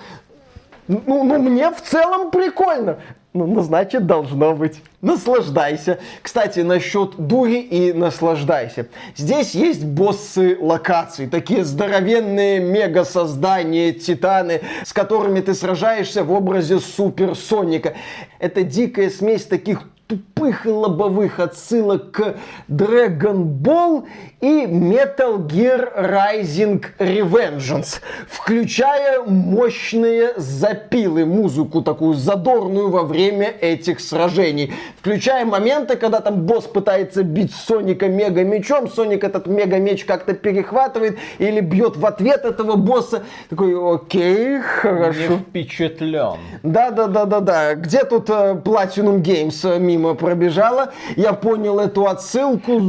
Ну, 0.88 1.02
ну, 1.06 1.38
мне 1.40 1.72
в 1.72 1.82
целом 1.82 2.32
прикольно. 2.32 2.98
Ну, 3.34 3.48
ну, 3.48 3.62
значит, 3.62 4.06
должно 4.06 4.54
быть. 4.54 4.82
Наслаждайся. 5.02 6.00
Кстати, 6.22 6.60
насчет 6.60 7.16
дури 7.18 7.62
и 7.62 7.92
наслаждайся. 7.92 8.88
Здесь 9.16 9.56
есть 9.56 9.84
боссы 9.84 10.56
локаций, 10.60 11.28
такие 11.28 11.64
здоровенные 11.64 12.60
мега-создания, 12.60 13.92
титаны, 13.92 14.62
с 14.86 14.94
которыми 14.94 15.40
ты 15.40 15.56
сражаешься 15.56 16.24
в 16.24 16.32
образе 16.32 16.80
Супер 16.80 17.36
Соника. 17.36 17.96
Это 18.38 18.62
дикая 18.62 19.10
смесь 19.10 19.46
таких 19.46 19.82
тупых 20.14 20.66
и 20.66 20.70
лобовых 20.70 21.40
отсылок 21.40 22.12
к 22.12 22.36
Dragon 22.70 23.46
Ball 23.46 24.06
и 24.42 24.66
Metal 24.66 25.48
Gear 25.48 25.92
Rising 25.98 26.84
Revengeance, 27.00 28.02
включая 28.28 29.22
мощные 29.24 30.34
запилы, 30.38 31.26
музыку 31.26 31.82
такую 31.82 32.16
задорную 32.16 32.90
во 32.90 33.04
время 33.04 33.48
этих 33.48 34.00
сражений, 34.00 34.74
включая 35.00 35.46
моменты, 35.46 35.96
когда 35.96 36.20
там 36.20 36.42
босс 36.46 36.66
пытается 36.66 37.24
бить 37.24 37.54
Соника 37.54 38.08
мега 38.08 38.44
мечом, 38.44 38.90
Соник 38.90 39.24
этот 39.24 39.48
мега 39.48 39.80
меч 39.80 40.04
как-то 40.06 40.34
перехватывает 40.34 41.18
или 41.40 41.62
бьет 41.62 41.96
в 41.96 42.06
ответ 42.06 42.44
этого 42.44 42.76
босса, 42.76 43.24
такой, 43.50 43.74
окей, 43.96 44.60
хорошо. 44.60 45.20
Не 45.30 45.38
впечатлен. 45.38 46.38
Да, 46.64 46.92
да, 46.92 47.08
да, 47.08 47.26
да, 47.26 47.40
да. 47.40 47.76
Где 47.76 48.04
тут 48.04 48.30
э, 48.30 48.62
Platinum 48.64 49.22
Games 49.22 49.58
э, 49.64 49.80
мимо 50.04 50.16
пробежала? 50.16 50.92
Я 51.16 51.34
понял 51.34 51.80
эту 51.80 52.08
отсылку. 52.08 52.80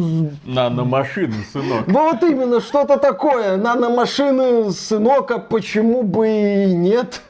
Наномашины, 0.44 1.44
сынок. 1.52 1.86
Вот 1.86 2.22
именно, 2.22 2.60
что-то 2.60 2.96
такое. 2.98 3.56
Наномашины, 3.56 4.70
сынок, 4.72 5.30
а 5.30 5.38
почему 5.38 6.02
бы 6.02 6.28
и 6.28 6.74
нет? 6.74 7.20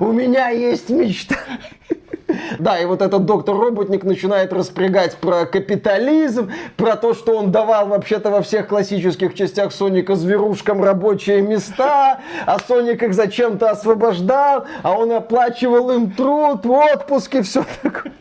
У 0.00 0.12
меня 0.12 0.50
есть 0.50 0.90
мечта. 0.90 1.36
Да, 2.58 2.78
и 2.78 2.84
вот 2.86 3.02
этот 3.02 3.24
доктор 3.24 3.56
Роботник 3.56 4.02
начинает 4.02 4.52
распрягать 4.52 5.16
про 5.16 5.46
капитализм, 5.46 6.50
про 6.76 6.96
то, 6.96 7.14
что 7.14 7.36
он 7.36 7.52
давал 7.52 7.86
вообще-то 7.86 8.30
во 8.30 8.42
всех 8.42 8.66
классических 8.66 9.34
частях 9.34 9.72
Соника 9.72 10.16
зверушкам 10.16 10.82
рабочие 10.82 11.40
места, 11.40 12.20
а 12.44 12.58
Соник 12.58 13.02
их 13.04 13.14
зачем-то 13.14 13.70
освобождал, 13.70 14.66
а 14.82 14.92
он 14.98 15.12
оплачивал 15.12 15.92
им 15.92 16.10
труд, 16.10 16.66
отпуск 16.66 17.36
и 17.36 17.42
все 17.42 17.64
такое. 17.82 18.12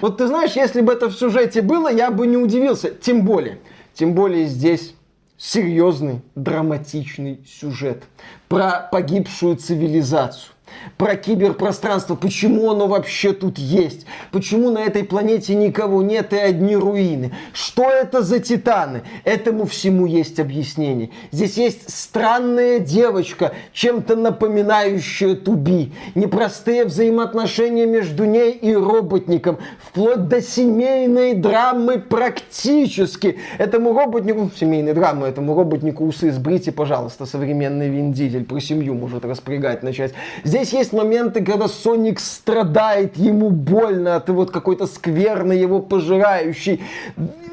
Вот 0.00 0.18
ты 0.18 0.26
знаешь, 0.26 0.52
если 0.52 0.80
бы 0.80 0.92
это 0.92 1.08
в 1.08 1.14
сюжете 1.14 1.62
было, 1.62 1.88
я 1.88 2.10
бы 2.10 2.26
не 2.26 2.36
удивился. 2.36 2.90
Тем 2.90 3.24
более, 3.24 3.58
тем 3.94 4.14
более 4.14 4.46
здесь 4.46 4.94
серьезный, 5.36 6.20
драматичный 6.34 7.40
сюжет 7.46 8.04
про 8.48 8.88
погибшую 8.90 9.56
цивилизацию. 9.56 10.52
Про 10.96 11.16
киберпространство, 11.16 12.16
почему 12.16 12.70
оно 12.70 12.86
вообще 12.86 13.32
тут 13.32 13.58
есть, 13.58 14.06
почему 14.32 14.70
на 14.70 14.78
этой 14.78 15.04
планете 15.04 15.54
никого 15.54 16.02
нет 16.02 16.32
и 16.32 16.36
одни 16.36 16.74
руины, 16.76 17.32
что 17.52 17.84
это 17.88 18.22
за 18.22 18.40
титаны, 18.40 19.02
этому 19.24 19.66
всему 19.66 20.06
есть 20.06 20.40
объяснение. 20.40 21.10
Здесь 21.30 21.56
есть 21.56 21.90
странная 21.90 22.80
девочка, 22.80 23.52
чем-то 23.72 24.16
напоминающая 24.16 25.36
Туби, 25.36 25.92
непростые 26.14 26.84
взаимоотношения 26.84 27.86
между 27.86 28.24
ней 28.24 28.52
и 28.52 28.74
роботником, 28.74 29.58
вплоть 29.80 30.26
до 30.26 30.42
семейной 30.42 31.34
драмы 31.34 31.98
практически. 31.98 33.38
Этому 33.58 33.92
роботнику, 33.92 34.50
семейной 34.58 34.94
драмы, 34.94 35.28
этому 35.28 35.54
роботнику 35.54 36.04
усы 36.04 36.32
сбрите, 36.32 36.72
пожалуйста, 36.72 37.24
современный 37.24 37.88
Вин 37.88 38.12
Дизель, 38.12 38.44
про 38.44 38.60
семью 38.60 38.94
может 38.94 39.24
распрягать 39.24 39.82
начать. 39.82 40.12
Здесь 40.42 40.57
Здесь 40.58 40.72
есть 40.72 40.92
моменты, 40.92 41.44
когда 41.44 41.68
Соник 41.68 42.18
страдает, 42.18 43.16
ему 43.16 43.50
больно, 43.50 44.18
ты 44.18 44.32
вот 44.32 44.50
какой-то 44.50 44.88
скверный, 44.88 45.56
его 45.56 45.78
пожирающий. 45.78 46.82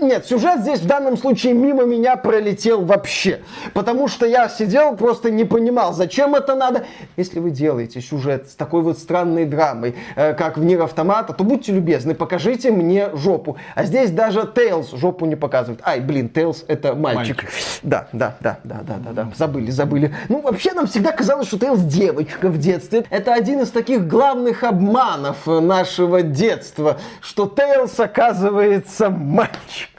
Нет, 0.01 0.25
сюжет 0.25 0.61
здесь 0.61 0.79
в 0.79 0.87
данном 0.87 1.15
случае 1.15 1.53
мимо 1.53 1.83
меня 1.83 2.15
пролетел 2.15 2.83
вообще. 2.83 3.41
Потому 3.75 4.07
что 4.07 4.25
я 4.25 4.49
сидел, 4.49 4.95
просто 4.97 5.29
не 5.29 5.45
понимал, 5.45 5.93
зачем 5.93 6.33
это 6.33 6.55
надо. 6.55 6.85
Если 7.15 7.39
вы 7.39 7.51
делаете 7.51 8.01
сюжет 8.01 8.49
с 8.49 8.55
такой 8.55 8.81
вот 8.81 8.97
странной 8.97 9.45
драмой, 9.45 9.95
э, 10.15 10.33
как 10.33 10.57
в 10.57 10.63
Нир 10.63 10.81
Автомата, 10.81 11.33
то 11.33 11.43
будьте 11.43 11.71
любезны, 11.73 12.15
покажите 12.15 12.71
мне 12.71 13.09
жопу. 13.13 13.57
А 13.75 13.83
здесь 13.85 14.09
даже 14.09 14.49
Тейлз 14.53 14.91
жопу 14.93 15.27
не 15.27 15.35
показывает. 15.35 15.79
Ай, 15.85 15.99
блин, 15.99 16.27
Тейлз 16.27 16.65
это 16.67 16.95
мальчик. 16.95 17.43
Мальчик. 17.43 17.51
Да, 17.83 18.07
да, 18.13 18.35
да, 18.39 18.57
да, 18.63 18.79
да, 18.81 18.95
да, 18.97 19.11
да. 19.11 19.31
Забыли, 19.37 19.69
забыли. 19.69 20.11
Ну, 20.27 20.41
вообще 20.41 20.73
нам 20.73 20.87
всегда 20.87 21.11
казалось, 21.11 21.47
что 21.47 21.59
Тейлз 21.59 21.81
девочка 21.81 22.49
в 22.49 22.57
детстве. 22.57 22.94
Это 23.09 23.33
один 23.33 23.61
из 23.61 23.71
таких 23.71 24.07
главных 24.07 24.63
обманов 24.63 25.45
нашего 25.47 26.21
детства, 26.21 26.97
что 27.21 27.47
Тейлз 27.47 27.99
оказывается 27.99 29.09
мальчик. 29.09 29.89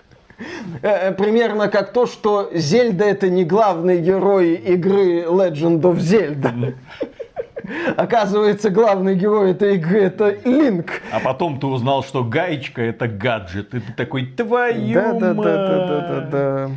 Э, 0.82 1.09
э, 1.09 1.12
Примерно 1.12 1.68
как 1.68 1.92
то, 1.92 2.06
что 2.06 2.50
Зельда 2.52 3.04
это 3.04 3.28
не 3.28 3.44
главный 3.44 4.00
герой 4.00 4.54
игры 4.54 5.22
Legend 5.22 5.80
of 5.80 5.96
Zelda. 5.96 6.74
Оказывается, 7.96 8.70
главный 8.70 9.16
герой 9.16 9.50
этой 9.52 9.76
игры 9.76 10.02
это 10.02 10.37
Линк. 10.44 11.02
А 11.11 11.20
потом 11.20 11.59
ты 11.59 11.66
узнал, 11.66 12.04
что 12.04 12.22
гаечка 12.22 12.82
это 12.82 13.09
гаджет. 13.09 13.74
И 13.74 13.80
ты 13.80 13.92
такой, 13.92 14.26
твою 14.26 14.94
Да, 14.94 15.12
да, 15.12 15.18
да, 15.20 15.35
мать. 15.35 15.46
да, 15.46 15.87
да, 15.87 16.00
да, 16.00 16.20
да. 16.20 16.70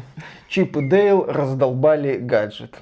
Чип 0.47 0.77
и 0.77 0.81
Дейл 0.89 1.25
раздолбали 1.27 2.17
гаджет. 2.17 2.75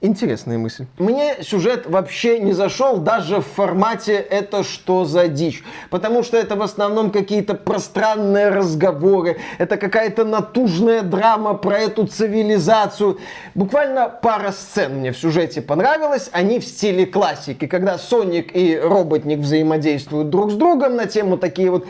Интересная 0.00 0.58
мысль. 0.58 0.86
Мне 0.98 1.36
сюжет 1.42 1.86
вообще 1.86 2.38
не 2.38 2.52
зашел 2.52 2.98
даже 2.98 3.40
в 3.40 3.46
формате 3.46 4.14
«это 4.14 4.62
что 4.62 5.04
за 5.04 5.28
дичь?», 5.28 5.64
потому 5.90 6.22
что 6.22 6.36
это 6.36 6.54
в 6.54 6.62
основном 6.62 7.10
какие-то 7.10 7.54
пространные 7.54 8.50
разговоры, 8.50 9.38
это 9.58 9.76
какая-то 9.76 10.24
натужная 10.24 11.02
драма 11.02 11.54
про 11.54 11.78
эту 11.78 12.06
цивилизацию. 12.06 13.18
Буквально 13.54 14.08
пара 14.08 14.52
сцен 14.52 14.98
мне 14.98 15.12
в 15.12 15.18
сюжете 15.18 15.62
понравилось, 15.62 16.28
они 16.32 16.60
в 16.60 16.64
стиле 16.64 17.06
классики, 17.06 17.66
когда 17.66 17.98
Соник 17.98 18.54
и 18.54 18.78
Роботник 18.78 19.38
взаимодействуют 19.38 20.30
друг 20.30 20.52
с 20.52 20.54
другом 20.54 20.96
на 20.96 21.06
тему 21.06 21.38
такие 21.38 21.70
вот 21.70 21.86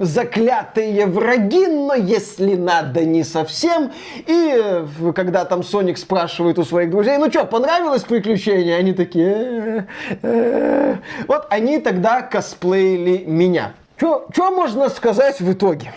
заклятые 0.00 1.06
враги, 1.06 1.66
но 1.66 1.94
если 1.94 2.54
надо, 2.54 3.04
не 3.04 3.22
совсем. 3.22 3.92
И 4.26 4.54
э, 4.56 4.86
когда 5.14 5.44
там 5.44 5.62
Соник 5.62 5.98
спрашивает 5.98 6.58
у 6.58 6.64
своих 6.64 6.90
друзей, 6.90 7.18
ну 7.18 7.29
что, 7.30 7.44
понравилось 7.46 8.02
приключение? 8.02 8.76
Они 8.76 8.92
такие... 8.92 9.26
«Э, 9.26 9.84
э». 10.22 10.96
Вот 11.26 11.46
они 11.50 11.78
тогда 11.78 12.22
косплеили 12.22 13.24
меня. 13.26 13.72
Что 13.96 14.50
можно 14.50 14.88
сказать 14.88 15.40
в 15.40 15.52
итоге? 15.52 15.92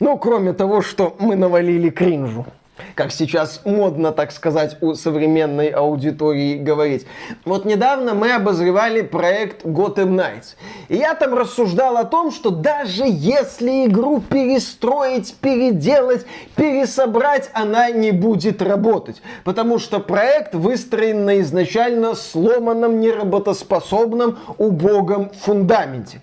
Ну, 0.00 0.16
кроме 0.18 0.52
того, 0.52 0.82
что 0.82 1.16
мы 1.18 1.34
навалили 1.34 1.90
кринжу. 1.90 2.46
Как 2.94 3.12
сейчас 3.12 3.62
модно, 3.64 4.12
так 4.12 4.32
сказать, 4.32 4.76
у 4.80 4.94
современной 4.94 5.68
аудитории 5.68 6.56
говорить. 6.56 7.06
Вот 7.44 7.64
недавно 7.64 8.14
мы 8.14 8.32
обозревали 8.32 9.02
проект 9.02 9.64
Gotham 9.64 10.16
Knights. 10.16 10.56
И 10.88 10.96
я 10.96 11.14
там 11.14 11.34
рассуждал 11.34 11.96
о 11.96 12.04
том, 12.04 12.30
что 12.30 12.50
даже 12.50 13.04
если 13.06 13.86
игру 13.86 14.20
перестроить, 14.20 15.34
переделать, 15.36 16.26
пересобрать, 16.56 17.50
она 17.52 17.90
не 17.90 18.12
будет 18.12 18.62
работать. 18.62 19.22
Потому 19.44 19.78
что 19.78 20.00
проект 20.00 20.54
выстроен 20.54 21.24
на 21.24 21.40
изначально 21.40 22.14
сломанном, 22.14 23.00
неработоспособном, 23.00 24.38
убогом 24.58 25.30
фундаменте. 25.30 26.20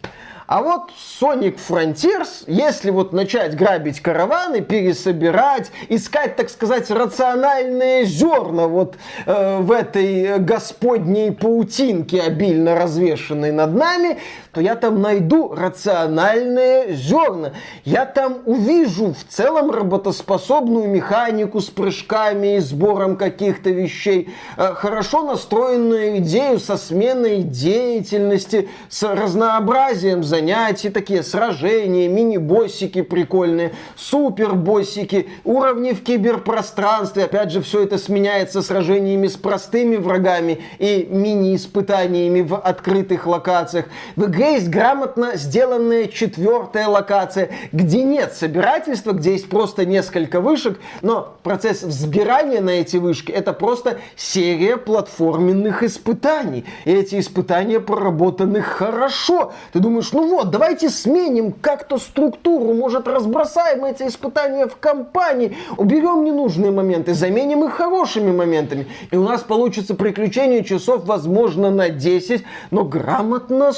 А 0.48 0.62
вот 0.62 0.92
Sonic 1.20 1.58
Frontiers, 1.58 2.44
если 2.46 2.92
вот 2.92 3.14
начать 3.14 3.56
грабить 3.56 4.00
караваны, 4.00 4.62
пересобирать, 4.62 5.72
искать, 5.90 6.36
так 6.36 6.52
сказать, 6.52 6.92
рациональные 6.92 8.06
зерна 8.06 8.68
вот 8.68 8.96
э, 9.26 9.58
в 9.62 9.72
этой 9.72 10.38
господней 10.38 11.32
паутинке, 11.32 12.22
обильно 12.22 12.76
развешенной 12.76 13.52
над 13.52 13.74
нами, 13.74 14.20
то 14.56 14.62
я 14.62 14.78
там 14.78 15.02
найду 15.02 15.54
рациональные 15.54 16.96
зерна. 16.96 17.52
Я 17.84 18.06
там 18.06 18.38
увижу 18.46 19.13
в 19.13 19.30
целом 19.30 19.70
работоспособную 19.70 20.88
механику 20.88 21.60
с 21.60 21.65
прыжками 21.65 22.56
и 22.56 22.60
сбором 22.60 23.18
каких-то 23.18 23.70
вещей, 23.70 24.30
э, 24.56 24.74
хорошо 24.76 25.24
настроенную 25.24 26.20
идею 26.20 26.60
со 26.60 26.78
сменой 26.78 27.44
деятельности, 27.44 28.70
с 28.88 29.04
разнообразием 29.04 30.24
занятий, 30.24 30.89
такие 30.89 31.22
сражения, 31.22 32.08
мини-боссики 32.08 33.02
прикольные, 33.02 33.74
супер-боссики, 33.98 35.28
уровни 35.44 35.91
в 35.91 36.02
киберпространстве. 36.02 37.26
Опять 37.26 37.52
же, 37.52 37.62
все 37.62 37.84
это 37.84 37.98
сменяется 37.98 38.62
сражениями 38.62 39.28
с 39.28 39.36
простыми 39.36 39.98
врагами 39.98 40.62
и 40.80 41.06
мини-испытаниями 41.12 42.39
в 42.39 42.56
открытых 42.56 43.28
локациях. 43.28 43.88
В 44.15 44.24
игре 44.28 44.45
есть 44.54 44.70
грамотно 44.70 45.32
сделанная 45.36 46.08
четвертая 46.08 46.88
локация, 46.88 47.50
где 47.72 48.04
нет 48.04 48.34
собирательства, 48.34 49.12
где 49.12 49.34
есть 49.34 49.50
просто 49.50 49.86
несколько 49.86 50.42
вышек, 50.42 50.80
но 51.02 51.36
процесс 51.44 51.84
взбирания 51.84 52.62
на 52.62 52.72
эти 52.72 52.98
вышки 52.98 53.32
это 53.32 53.54
просто 53.54 54.00
серия 54.16 54.78
платформенных 54.78 55.84
испытаний. 55.84 56.66
И 56.86 56.92
эти 56.92 57.20
испытания 57.20 57.80
проработаны 57.80 58.62
хорошо. 58.62 59.54
Ты 59.74 59.80
думаешь, 59.80 60.12
ну 60.12 60.28
вот, 60.30 60.50
давайте 60.50 60.90
сменим 60.90 61.52
как-то 61.52 61.98
структуру, 61.98 62.74
может 62.74 63.08
разбросаем 63.08 63.86
эти 63.86 64.04
испытания 64.04 64.68
в 64.68 64.78
компании, 64.78 65.56
уберем 65.78 66.24
ненужные 66.24 66.72
моменты, 66.72 67.14
заменим 67.14 67.64
их 67.66 67.74
хорошими 67.74 68.32
моментами. 68.32 68.88
И 69.12 69.18
у 69.18 69.24
нас 69.24 69.42
получится 69.42 69.96
приключение 69.96 70.64
часов, 70.64 71.06
возможно, 71.06 71.72
на 71.72 71.90
10, 71.90 72.44
но 72.72 72.84
грамотно 72.84 73.72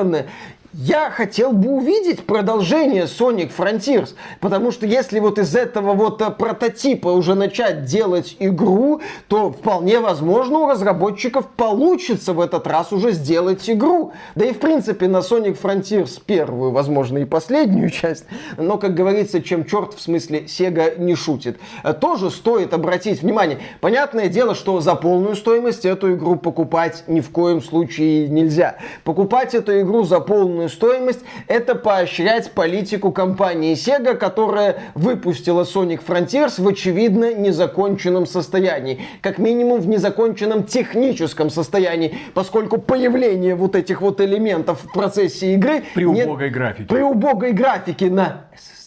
oranını 0.00 0.24
Я 0.72 1.10
хотел 1.10 1.50
бы 1.52 1.68
увидеть 1.70 2.24
продолжение 2.24 3.06
Sonic 3.06 3.50
Frontiers, 3.56 4.10
потому 4.38 4.70
что 4.70 4.86
если 4.86 5.18
вот 5.18 5.40
из 5.40 5.56
этого 5.56 5.94
вот 5.94 6.22
э, 6.22 6.30
прототипа 6.30 7.08
уже 7.08 7.34
начать 7.34 7.86
делать 7.86 8.36
игру, 8.38 9.00
то 9.26 9.50
вполне 9.50 9.98
возможно 9.98 10.60
у 10.60 10.66
разработчиков 10.68 11.48
получится 11.48 12.34
в 12.34 12.40
этот 12.40 12.68
раз 12.68 12.92
уже 12.92 13.10
сделать 13.10 13.68
игру. 13.68 14.12
Да 14.36 14.44
и 14.44 14.52
в 14.52 14.60
принципе 14.60 15.08
на 15.08 15.18
Sonic 15.18 15.60
Frontiers 15.60 16.22
первую, 16.24 16.70
возможно 16.70 17.18
и 17.18 17.24
последнюю 17.24 17.90
часть, 17.90 18.26
но 18.56 18.78
как 18.78 18.94
говорится, 18.94 19.42
чем 19.42 19.64
черт 19.64 19.94
в 19.94 20.00
смысле 20.00 20.42
Sega 20.42 21.00
не 21.00 21.16
шутит, 21.16 21.58
э, 21.82 21.92
тоже 21.94 22.30
стоит 22.30 22.74
обратить 22.74 23.22
внимание. 23.22 23.58
Понятное 23.80 24.28
дело, 24.28 24.54
что 24.54 24.80
за 24.80 24.94
полную 24.94 25.34
стоимость 25.34 25.84
эту 25.84 26.14
игру 26.14 26.36
покупать 26.36 27.02
ни 27.08 27.18
в 27.18 27.30
коем 27.30 27.60
случае 27.60 28.28
нельзя. 28.28 28.76
Покупать 29.02 29.56
эту 29.56 29.80
игру 29.80 30.04
за 30.04 30.20
полную 30.20 30.59
стоимость, 30.68 31.20
это 31.46 31.74
поощрять 31.74 32.50
политику 32.52 33.12
компании 33.12 33.74
Sega, 33.74 34.14
которая 34.14 34.82
выпустила 34.94 35.62
Sonic 35.62 36.00
Frontiers 36.06 36.62
в 36.62 36.68
очевидно 36.68 37.34
незаконченном 37.34 38.26
состоянии. 38.26 39.00
Как 39.22 39.38
минимум 39.38 39.80
в 39.80 39.88
незаконченном 39.88 40.64
техническом 40.64 41.50
состоянии, 41.50 42.18
поскольку 42.34 42.78
появление 42.78 43.54
вот 43.54 43.76
этих 43.76 44.00
вот 44.00 44.20
элементов 44.20 44.82
в 44.82 44.92
процессе 44.92 45.54
игры... 45.54 45.84
При 45.94 46.04
убогой 46.04 46.50
графике. 46.50 46.88
При 46.88 47.02
убогой 47.02 47.52
графике 47.52 48.10
на 48.10 48.46
SSD. 48.54 48.79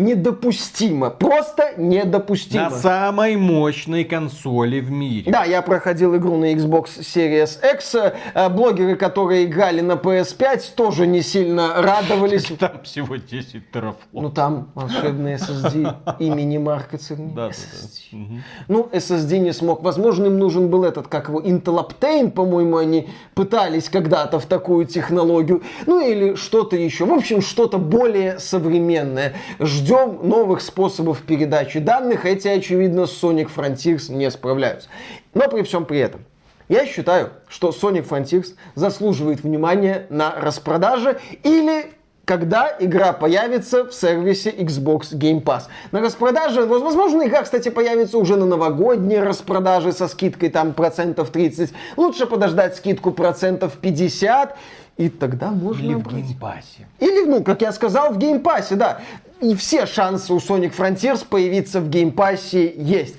Недопустимо. 0.00 1.10
Просто 1.10 1.74
недопустимо. 1.76 2.64
На 2.64 2.70
самой 2.70 3.36
мощной 3.36 4.04
консоли 4.04 4.80
в 4.80 4.90
мире. 4.90 5.30
Да, 5.30 5.44
я 5.44 5.60
проходил 5.60 6.16
игру 6.16 6.38
на 6.38 6.54
Xbox 6.54 7.00
Series 7.00 7.58
X. 7.74 7.94
Э, 8.34 8.48
Блогеры, 8.48 8.96
которые 8.96 9.44
играли 9.44 9.82
на 9.82 9.92
PS5, 9.92 10.74
тоже 10.74 11.06
не 11.06 11.20
сильно 11.20 11.82
радовались. 11.82 12.44
Там 12.58 12.82
всего 12.82 13.16
10 13.16 13.70
терафлоп. 13.70 13.98
Ну 14.12 14.30
там 14.30 14.70
волшебный 14.74 15.34
SSD 15.34 15.94
имени 16.18 16.56
Марка 16.56 16.96
Церни. 16.96 17.32
Да, 17.34 17.48
да, 17.48 17.52
SSD. 17.52 18.00
да. 18.12 18.42
Ну, 18.68 18.88
SSD 18.92 19.38
не 19.38 19.52
смог. 19.52 19.82
Возможно, 19.82 20.26
им 20.26 20.38
нужен 20.38 20.70
был 20.70 20.84
этот, 20.84 21.08
как 21.08 21.28
его, 21.28 21.40
Intel 21.40 21.86
Optane, 21.86 22.30
по-моему, 22.30 22.78
они 22.78 23.10
пытались 23.34 23.90
когда-то 23.90 24.40
в 24.40 24.46
такую 24.46 24.86
технологию. 24.86 25.62
Ну, 25.86 26.00
или 26.00 26.36
что-то 26.36 26.76
еще. 26.76 27.04
В 27.04 27.12
общем, 27.12 27.42
что-то 27.42 27.76
более 27.76 28.38
современное. 28.38 29.34
Ждем 29.58 29.89
новых 29.90 30.60
способов 30.60 31.22
передачи 31.22 31.78
данных. 31.78 32.26
Эти, 32.26 32.48
очевидно, 32.48 33.06
с 33.06 33.22
Sonic 33.22 33.50
Frontiers 33.54 34.12
не 34.12 34.30
справляются. 34.30 34.88
Но 35.34 35.48
при 35.48 35.62
всем 35.62 35.84
при 35.84 35.98
этом, 35.98 36.24
я 36.68 36.86
считаю, 36.86 37.30
что 37.48 37.70
Sonic 37.70 38.08
Frontiers 38.08 38.54
заслуживает 38.74 39.42
внимания 39.42 40.06
на 40.08 40.34
распродаже 40.36 41.18
или 41.42 41.92
когда 42.24 42.76
игра 42.78 43.12
появится 43.12 43.84
в 43.84 43.92
сервисе 43.92 44.50
Xbox 44.50 45.14
Game 45.14 45.42
Pass. 45.42 45.62
На 45.90 46.00
распродаже, 46.00 46.64
возможно, 46.64 47.26
игра, 47.26 47.42
кстати, 47.42 47.70
появится 47.70 48.18
уже 48.18 48.36
на 48.36 48.46
новогодние 48.46 49.20
распродажи 49.20 49.90
со 49.90 50.06
скидкой 50.06 50.50
там 50.50 50.72
процентов 50.72 51.30
30. 51.30 51.72
Лучше 51.96 52.26
подождать 52.26 52.76
скидку 52.76 53.10
процентов 53.10 53.78
50, 53.78 54.56
и 54.96 55.08
тогда 55.08 55.50
можно 55.50 55.82
Или 55.82 55.94
в 55.94 56.06
Game 56.06 56.38
Pass 56.38 56.70
е. 56.70 56.86
Или, 57.00 57.24
ну, 57.24 57.42
как 57.42 57.62
я 57.62 57.72
сказал, 57.72 58.12
в 58.12 58.18
Game 58.18 58.41
Pass 58.41 58.64
е, 58.64 58.76
да. 58.76 59.00
И 59.40 59.54
все 59.54 59.86
шансы 59.86 60.34
у 60.34 60.36
Sonic 60.36 60.76
Frontiers 60.76 61.24
появиться 61.26 61.80
в 61.80 61.88
Game 61.88 62.26
Pass 62.26 62.64
е 62.64 62.74
есть. 62.76 63.16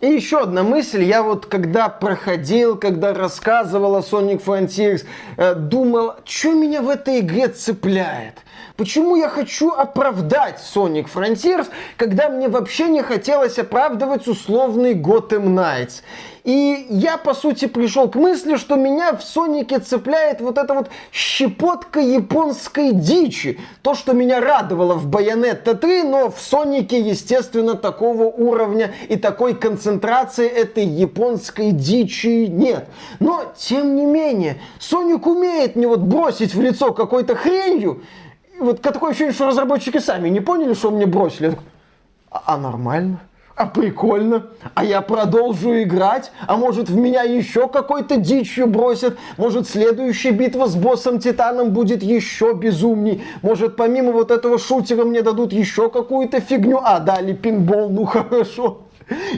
И 0.00 0.06
еще 0.06 0.40
одна 0.40 0.62
мысль, 0.62 1.02
я 1.02 1.22
вот 1.22 1.44
когда 1.44 1.90
проходил, 1.90 2.78
когда 2.78 3.12
рассказывал 3.12 3.96
о 3.96 4.00
Sonic 4.00 4.42
Frontiers, 4.42 5.04
э, 5.36 5.54
думал, 5.54 6.14
что 6.24 6.52
меня 6.54 6.80
в 6.80 6.88
этой 6.88 7.20
игре 7.20 7.48
цепляет? 7.48 8.38
Почему 8.78 9.16
я 9.16 9.28
хочу 9.28 9.72
оправдать 9.72 10.58
Sonic 10.74 11.06
Frontiers, 11.14 11.66
когда 11.98 12.30
мне 12.30 12.48
вообще 12.48 12.88
не 12.88 13.02
хотелось 13.02 13.58
оправдывать 13.58 14.26
условный 14.26 14.94
Gotham 14.94 15.48
Knights? 15.48 16.00
И 16.44 16.86
я, 16.88 17.18
по 17.18 17.34
сути, 17.34 17.66
пришел 17.66 18.08
к 18.08 18.14
мысли, 18.14 18.56
что 18.56 18.76
меня 18.76 19.14
в 19.14 19.22
Сонике 19.22 19.78
цепляет 19.78 20.40
вот 20.40 20.56
эта 20.58 20.74
вот 20.74 20.88
щепотка 21.12 22.00
японской 22.00 22.92
дичи. 22.92 23.60
То, 23.82 23.94
что 23.94 24.12
меня 24.12 24.40
радовало 24.40 24.94
в 24.94 25.08
Bayonetta 25.08 25.74
3, 25.74 26.04
но 26.04 26.30
в 26.30 26.40
Сонике, 26.40 27.00
естественно, 27.00 27.74
такого 27.74 28.24
уровня 28.24 28.92
и 29.08 29.16
такой 29.16 29.54
концентрации 29.54 30.48
этой 30.48 30.86
японской 30.86 31.72
дичи 31.72 32.46
нет. 32.46 32.86
Но, 33.18 33.52
тем 33.56 33.94
не 33.94 34.06
менее, 34.06 34.60
Соник 34.78 35.26
умеет 35.26 35.76
мне 35.76 35.86
вот 35.86 36.00
бросить 36.00 36.54
в 36.54 36.60
лицо 36.60 36.92
какой-то 36.92 37.34
хренью. 37.34 38.02
Вот 38.58 38.80
такое 38.80 39.10
ощущение, 39.10 39.34
что 39.34 39.46
разработчики 39.46 39.98
сами 39.98 40.28
не 40.28 40.40
поняли, 40.40 40.74
что 40.74 40.90
мне 40.90 41.06
бросили. 41.06 41.58
А, 42.30 42.42
а 42.46 42.56
нормально? 42.56 43.20
А 43.60 43.66
прикольно. 43.66 44.46
А 44.74 44.82
я 44.86 45.02
продолжу 45.02 45.82
играть. 45.82 46.32
А 46.46 46.56
может 46.56 46.88
в 46.88 46.96
меня 46.96 47.24
еще 47.24 47.68
какой-то 47.68 48.16
дичью 48.16 48.66
бросят. 48.66 49.18
Может 49.36 49.68
следующая 49.68 50.30
битва 50.30 50.64
с 50.64 50.74
боссом 50.76 51.18
Титаном 51.18 51.72
будет 51.72 52.02
еще 52.02 52.54
безумней. 52.54 53.22
Может 53.42 53.76
помимо 53.76 54.12
вот 54.12 54.30
этого 54.30 54.58
шутера 54.58 55.04
мне 55.04 55.20
дадут 55.20 55.52
еще 55.52 55.90
какую-то 55.90 56.40
фигню. 56.40 56.80
А 56.82 57.00
дали 57.00 57.34
пинбол, 57.34 57.90
ну 57.90 58.06
хорошо. 58.06 58.84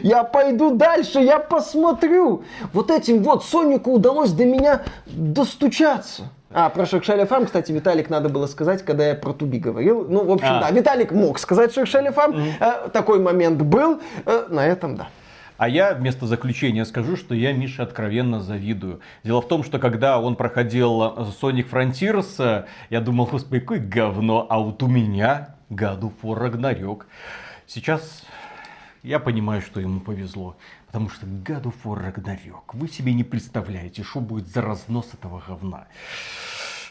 Я 0.05 0.23
пойду 0.23 0.71
дальше, 0.71 1.19
я 1.19 1.41
посмотрю. 1.41 2.45
Вот 2.73 2.93
этим 2.93 3.25
вот 3.25 3.45
Сонику 3.45 3.91
удалось 3.91 4.31
до 4.31 4.45
меня 4.45 4.83
достучаться. 5.07 6.31
А, 6.55 6.69
про 6.71 6.87
Шершеля 6.87 7.27
Фарм, 7.27 7.47
кстати, 7.47 7.73
Виталик 7.73 8.11
надо 8.11 8.29
было 8.29 8.47
сказать, 8.47 8.85
когда 8.85 9.09
я 9.09 9.15
про 9.15 9.33
Туби 9.33 9.59
говорил. 9.59 10.07
Ну, 10.09 10.25
в 10.25 10.31
общем, 10.31 10.49
А. 10.49 10.61
да, 10.61 10.71
Виталик 10.71 11.13
мог 11.13 11.39
сказать 11.39 11.73
Шершеля 11.75 12.13
Фарм. 12.13 12.37
Э, 12.61 12.89
такой 12.93 13.21
момент 13.21 13.63
был. 13.63 14.01
Э, 14.27 14.47
на 14.49 14.67
этом, 14.67 14.97
да. 14.97 15.09
А 15.57 15.69
я 15.69 15.95
вместо 15.95 16.27
заключения 16.27 16.85
скажу, 16.85 17.17
что 17.17 17.35
я 17.35 17.53
Мише 17.53 17.83
откровенно 17.83 18.41
завидую. 18.41 19.01
Дело 19.23 19.41
в 19.41 19.49
том, 19.49 19.63
что 19.63 19.79
когда 19.79 20.19
он 20.19 20.35
проходил 20.37 21.03
э, 21.03 21.25
Sonic 21.41 21.71
Frontiers, 21.71 22.35
э, 22.39 22.65
я 22.91 23.01
думал, 23.01 23.27
господи, 23.27 23.61
какое 23.61 23.79
говно, 23.79 24.47
а 24.51 24.59
вот 24.59 24.83
у 24.83 24.89
меня 24.89 25.55
of 25.71 26.13
War 26.23 26.51
Ragnarok. 26.51 27.03
Сейчас 27.67 28.25
я 29.03 29.19
понимаю, 29.19 29.63
что 29.63 29.81
ему 29.81 30.01
повезло. 30.01 30.57
Потому 30.93 31.09
что 31.09 31.25
God 31.25 31.63
of 31.63 31.75
War 31.85 32.13
Ragnarok, 32.13 32.75
вы 32.75 32.87
себе 32.87 33.15
не 33.15 33.25
представляете, 33.25 34.03
что 34.03 34.21
будет 34.21 34.47
за 34.49 34.61
разнос 34.61 35.15
этого 35.15 35.43
говна. 35.49 35.87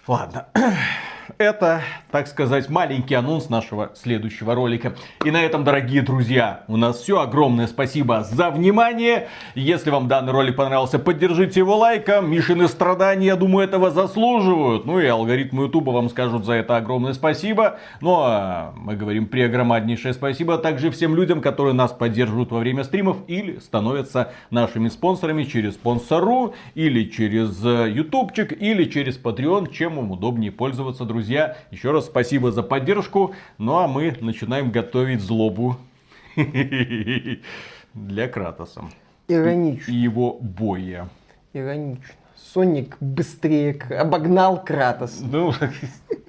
Ладно, 0.08 0.48
это, 1.38 1.81
так 2.12 2.27
сказать, 2.27 2.69
маленький 2.69 3.15
анонс 3.15 3.49
нашего 3.49 3.91
следующего 3.95 4.55
ролика. 4.55 4.95
И 5.25 5.31
на 5.31 5.43
этом, 5.43 5.63
дорогие 5.63 6.01
друзья, 6.01 6.63
у 6.67 6.77
нас 6.77 6.99
все. 6.99 7.19
Огромное 7.19 7.67
спасибо 7.67 8.23
за 8.23 8.49
внимание. 8.49 9.27
Если 9.55 9.89
вам 9.89 10.07
данный 10.07 10.31
ролик 10.31 10.55
понравился, 10.55 10.99
поддержите 10.99 11.60
его 11.60 11.77
лайком. 11.77 12.29
Мишины 12.29 12.67
страдания, 12.67 13.27
я 13.27 13.36
думаю, 13.36 13.67
этого 13.67 13.91
заслуживают. 13.91 14.86
Ну 14.86 14.99
и 14.99 15.05
алгоритмы 15.05 15.63
Ютуба 15.63 15.91
вам 15.91 16.10
скажут 16.10 16.45
за 16.45 16.53
это 16.53 16.77
огромное 16.77 17.13
спасибо. 17.13 17.77
Ну 18.01 18.15
а 18.19 18.73
мы 18.75 18.95
говорим 18.95 19.27
преогромаднейшее 19.27 20.13
спасибо 20.13 20.57
также 20.57 20.91
всем 20.91 21.15
людям, 21.15 21.41
которые 21.41 21.73
нас 21.73 21.91
поддерживают 21.91 22.51
во 22.51 22.60
время 22.60 22.84
стримов 22.84 23.17
или 23.27 23.60
становятся 23.60 24.34
нашими 24.49 24.89
спонсорами 24.89 25.43
через 25.43 25.73
спонсору, 25.73 26.53
или 26.75 27.05
через 27.05 27.63
э, 27.63 27.89
ютубчик, 27.91 28.51
или 28.60 28.86
через 28.86 29.19
Patreon, 29.21 29.71
чем 29.71 29.95
вам 29.95 30.12
удобнее 30.12 30.51
пользоваться, 30.51 31.05
друзья. 31.12 31.58
Еще 31.71 31.91
раз 31.91 32.06
спасибо 32.06 32.52
за 32.52 32.63
поддержку. 32.63 33.34
Ну 33.58 33.78
а 33.78 33.88
мы 33.88 34.15
начинаем 34.21 34.71
готовить 34.71 35.19
злобу 35.21 35.76
для 37.93 38.28
Кратоса 38.30 38.84
и 39.28 39.34
Иронично. 39.34 39.91
его 39.91 40.38
боя. 40.39 41.10
Иронично. 41.54 42.13
Соник 42.54 42.95
быстрее 43.02 43.78
обогнал 43.89 44.63
Кратос. 44.63 45.19
Ну, 45.21 45.54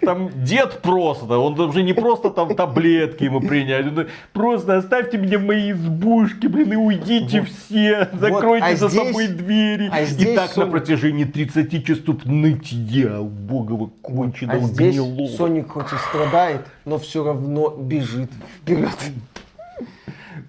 там 0.00 0.30
дед 0.44 0.80
просто, 0.82 1.38
он 1.38 1.58
уже 1.58 1.82
не 1.82 1.92
просто 1.92 2.30
там 2.30 2.54
таблетки 2.54 3.24
ему 3.24 3.40
принять, 3.40 3.86
он 3.86 4.06
просто 4.32 4.76
оставьте 4.76 5.18
меня 5.18 5.38
в 5.38 5.44
моей 5.44 5.72
избушке, 5.72 6.48
блин, 6.48 6.72
и 6.72 6.76
уйдите 6.76 7.42
все, 7.42 8.08
закройте 8.12 8.66
а 8.66 8.76
за 8.76 8.88
здесь- 8.88 9.06
собой 9.06 9.26
двери. 9.28 9.88
а 9.92 10.00
и 10.02 10.06
здесь 10.06 10.34
так 10.36 10.56
на 10.56 10.62
Соник- 10.64 10.70
протяжении 10.70 11.24
30 11.24 11.84
часов 11.84 12.24
нытья 12.24 13.20
убогого 13.20 13.90
конченого 14.02 14.58
А 14.58 14.62
здесь 14.62 14.94
гнилого. 14.96 15.28
Соник 15.28 15.70
хоть 15.70 15.92
и 15.92 15.96
страдает, 16.08 16.62
но 16.84 16.98
все 16.98 17.24
равно 17.24 17.70
бежит 17.70 18.30
вперед. 18.60 18.90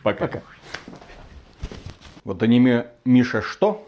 Пока. 0.03 0.29
Вот 2.23 2.41
аниме 2.43 2.87
Миша 3.05 3.41
что? 3.41 3.85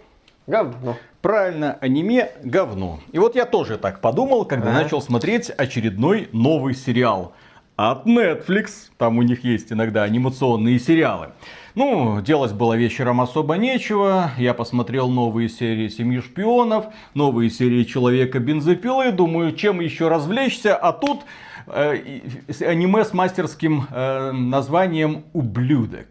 Говно. 0.51 0.97
Правильно, 1.21 1.77
аниме 1.79 2.31
говно. 2.43 2.99
И 3.13 3.19
вот 3.19 3.35
я 3.35 3.45
тоже 3.45 3.77
так 3.77 4.01
подумал, 4.01 4.43
когда 4.43 4.71
Ага. 4.71 4.83
начал 4.83 5.01
смотреть 5.01 5.49
очередной 5.49 6.27
новый 6.33 6.73
сериал 6.75 7.31
от 7.77 8.05
Netflix. 8.05 8.89
Там 8.97 9.17
у 9.17 9.21
них 9.21 9.45
есть 9.45 9.71
иногда 9.71 10.03
анимационные 10.03 10.77
сериалы. 10.77 11.29
Ну, 11.73 12.19
делать 12.19 12.51
было 12.51 12.73
вечером 12.73 13.21
особо 13.21 13.55
нечего. 13.55 14.31
Я 14.37 14.53
посмотрел 14.53 15.07
новые 15.07 15.47
серии 15.47 15.87
«Семьи 15.87 16.19
шпионов», 16.19 16.87
новые 17.13 17.49
серии 17.49 17.85
«Человека 17.85 18.39
бензопилы». 18.39 19.13
Думаю, 19.13 19.53
чем 19.53 19.79
еще 19.79 20.09
развлечься. 20.09 20.75
А 20.75 20.91
тут 20.91 21.21
э, 21.67 22.19
аниме 22.59 23.05
с 23.05 23.13
мастерским 23.13 23.87
э, 23.89 24.31
названием 24.33 25.23
«Ублюдок». 25.31 26.07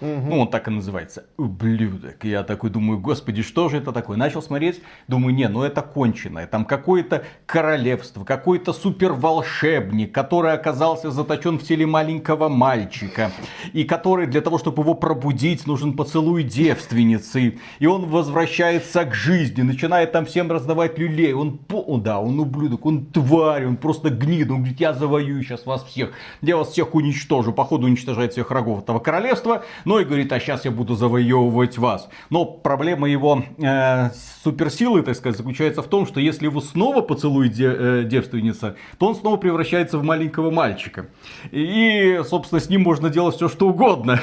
Ну, 0.00 0.40
он 0.40 0.48
так 0.48 0.68
и 0.68 0.70
называется. 0.70 1.26
Ублюдок. 1.36 2.24
Я 2.24 2.42
такой 2.42 2.70
думаю, 2.70 2.98
господи, 2.98 3.42
что 3.42 3.68
же 3.68 3.78
это 3.78 3.92
такое? 3.92 4.16
Начал 4.16 4.42
смотреть, 4.42 4.80
думаю, 5.08 5.34
не, 5.34 5.48
ну 5.48 5.62
это 5.62 5.82
конченое. 5.82 6.46
Там 6.46 6.64
какое-то 6.64 7.24
королевство, 7.46 8.24
какой-то 8.24 8.72
суперволшебник, 8.72 10.12
который 10.12 10.52
оказался 10.52 11.10
заточен 11.10 11.58
в 11.58 11.62
теле 11.62 11.86
маленького 11.86 12.48
мальчика. 12.48 13.30
И 13.72 13.84
который 13.84 14.26
для 14.26 14.40
того, 14.40 14.58
чтобы 14.58 14.82
его 14.82 14.94
пробудить, 14.94 15.66
нужен 15.66 15.94
поцелуй 15.94 16.44
девственницы. 16.44 17.58
И 17.78 17.86
он 17.86 18.06
возвращается 18.06 19.04
к 19.04 19.14
жизни, 19.14 19.62
начинает 19.62 20.12
там 20.12 20.24
всем 20.26 20.50
раздавать 20.50 20.98
люлей. 20.98 21.32
Он, 21.34 21.60
да, 22.02 22.20
он 22.20 22.40
ублюдок, 22.40 22.86
он 22.86 23.06
тварь, 23.06 23.66
он 23.66 23.76
просто 23.76 24.10
гнид. 24.10 24.50
Он 24.50 24.58
говорит, 24.58 24.80
я 24.80 24.94
завоюю 24.94 25.42
сейчас 25.42 25.66
вас 25.66 25.84
всех. 25.84 26.12
Я 26.40 26.56
вас 26.56 26.70
всех 26.70 26.94
уничтожу. 26.94 27.52
Походу 27.52 27.86
уничтожает 27.86 28.32
всех 28.32 28.50
врагов 28.50 28.82
этого 28.82 28.98
королевства. 28.98 29.62
Но 29.90 29.98
и 29.98 30.04
говорит, 30.04 30.32
а 30.32 30.38
сейчас 30.38 30.64
я 30.64 30.70
буду 30.70 30.94
завоевывать 30.94 31.76
вас. 31.76 32.08
Но 32.30 32.44
проблема 32.44 33.10
его 33.10 33.42
э, 33.58 34.10
суперсилы, 34.44 35.02
так 35.02 35.16
сказать, 35.16 35.36
заключается 35.36 35.82
в 35.82 35.88
том, 35.88 36.06
что 36.06 36.20
если 36.20 36.44
его 36.44 36.60
снова 36.60 37.00
поцелует 37.00 37.54
де- 37.54 37.74
э, 37.76 38.04
девственница, 38.04 38.76
то 38.98 39.08
он 39.08 39.16
снова 39.16 39.36
превращается 39.36 39.98
в 39.98 40.04
маленького 40.04 40.52
мальчика. 40.52 41.08
И, 41.50 42.20
собственно, 42.24 42.60
с 42.60 42.68
ним 42.68 42.82
можно 42.82 43.10
делать 43.10 43.34
все, 43.34 43.48
что 43.48 43.66
угодно. 43.68 44.20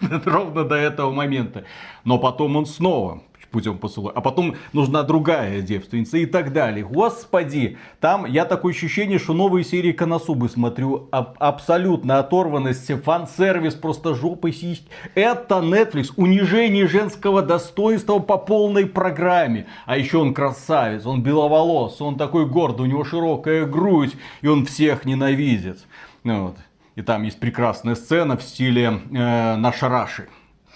Ровно 0.26 0.64
до 0.64 0.74
этого 0.74 1.10
момента. 1.10 1.64
Но 2.04 2.18
потом 2.18 2.54
он 2.56 2.66
снова 2.66 3.22
путем 3.56 3.78
поцелуя. 3.78 4.12
А 4.12 4.20
потом 4.20 4.56
нужна 4.74 5.02
другая 5.02 5.62
девственница 5.62 6.18
и 6.18 6.26
так 6.26 6.52
далее. 6.52 6.84
Господи, 6.84 7.78
там 8.00 8.26
я 8.26 8.44
такое 8.44 8.74
ощущение, 8.74 9.18
что 9.18 9.32
новые 9.32 9.64
серии 9.64 9.92
Коносубы 9.92 10.50
смотрю. 10.50 11.08
аб- 11.10 11.36
абсолютно 11.38 12.18
оторванность, 12.18 12.92
фан-сервис, 13.02 13.72
просто 13.72 14.14
жопой 14.14 14.52
сиськи. 14.52 14.84
Это 15.14 15.54
Netflix. 15.54 16.12
Унижение 16.16 16.86
женского 16.86 17.40
достоинства 17.40 18.18
по 18.18 18.36
полной 18.36 18.84
программе. 18.84 19.64
А 19.86 19.96
еще 19.96 20.18
он 20.18 20.34
красавец, 20.34 21.06
он 21.06 21.22
беловолос, 21.22 22.02
он 22.02 22.16
такой 22.16 22.44
гордый, 22.44 22.86
у 22.86 22.90
него 22.90 23.04
широкая 23.04 23.64
грудь, 23.64 24.16
и 24.42 24.48
он 24.48 24.66
всех 24.66 25.06
ненавидит. 25.06 25.78
Вот. 26.24 26.56
И 26.94 27.00
там 27.00 27.22
есть 27.22 27.40
прекрасная 27.40 27.94
сцена 27.94 28.36
в 28.36 28.42
стиле 28.42 29.00
э, 29.10 29.56
Наша 29.56 29.88
Раши. 29.88 30.28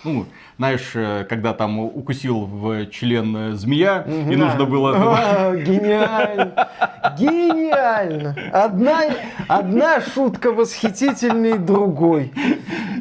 Ну, 0.05 0.27
знаешь, 0.57 0.93
э, 0.95 1.25
когда 1.29 1.53
там 1.53 1.79
укусил 1.79 2.47
в 2.47 2.87
член 2.87 3.37
э, 3.37 3.53
змея, 3.53 4.03
и 4.07 4.37
нужно 4.37 4.65
было... 4.65 4.93
А, 4.97 5.57
Гениально. 5.57 6.69
Гениально! 7.19 8.35
Одна, 8.53 9.01
одна 9.49 10.01
шутка 10.01 10.53
восхитительней 10.53 11.59
другой. 11.59 12.33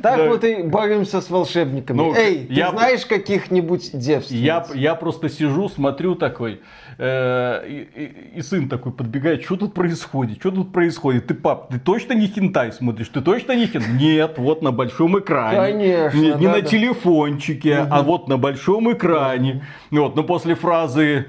Так 0.02 0.18
Да. 0.18 0.28
вот 0.30 0.44
и 0.44 0.64
боремся 0.64 1.20
с 1.22 1.30
волшебниками. 1.30 1.98
Ну, 1.98 2.14
Эй, 2.16 2.46
ты 2.48 2.54
я- 2.54 2.72
знаешь 2.72 3.06
каких-нибудь 3.06 3.92
девственниц? 3.94 4.42
Я, 4.42 4.66
я 4.74 4.96
просто 4.96 5.28
сижу, 5.30 5.68
смотрю 5.68 6.16
такой, 6.16 6.62
э, 6.98 7.68
и, 7.68 8.38
и- 8.38 8.42
сын 8.42 8.70
такой 8.70 8.94
подбегает, 8.94 9.44
что 9.44 9.58
тут 9.58 9.74
происходит, 9.74 10.40
что 10.40 10.52
тут 10.52 10.72
происходит? 10.72 11.28
Ты, 11.28 11.34
пап, 11.34 11.70
ты 11.70 11.80
точно 11.80 12.14
не 12.14 12.28
хентай 12.28 12.72
смотришь? 12.72 13.10
Ты 13.10 13.20
точно 13.22 13.54
не 13.54 13.68
хентай? 13.68 13.92
Нет, 13.94 14.38
вот 14.38 14.62
на 14.62 14.72
большом 14.72 15.20
экране. 15.20 15.58
Конечно, 15.58 16.18
Не, 16.18 16.28
не 16.36 16.46
да, 16.48 16.54
на 16.54 16.62
да. 16.62 16.68
телефончике, 16.68 17.88
а 17.90 18.02
вот 18.02 18.28
на 18.30 18.38
большом 18.38 18.92
экране. 18.94 19.66
Вот, 19.92 20.16
но 20.16 20.24
после 20.24 20.56
фразы 20.56 21.26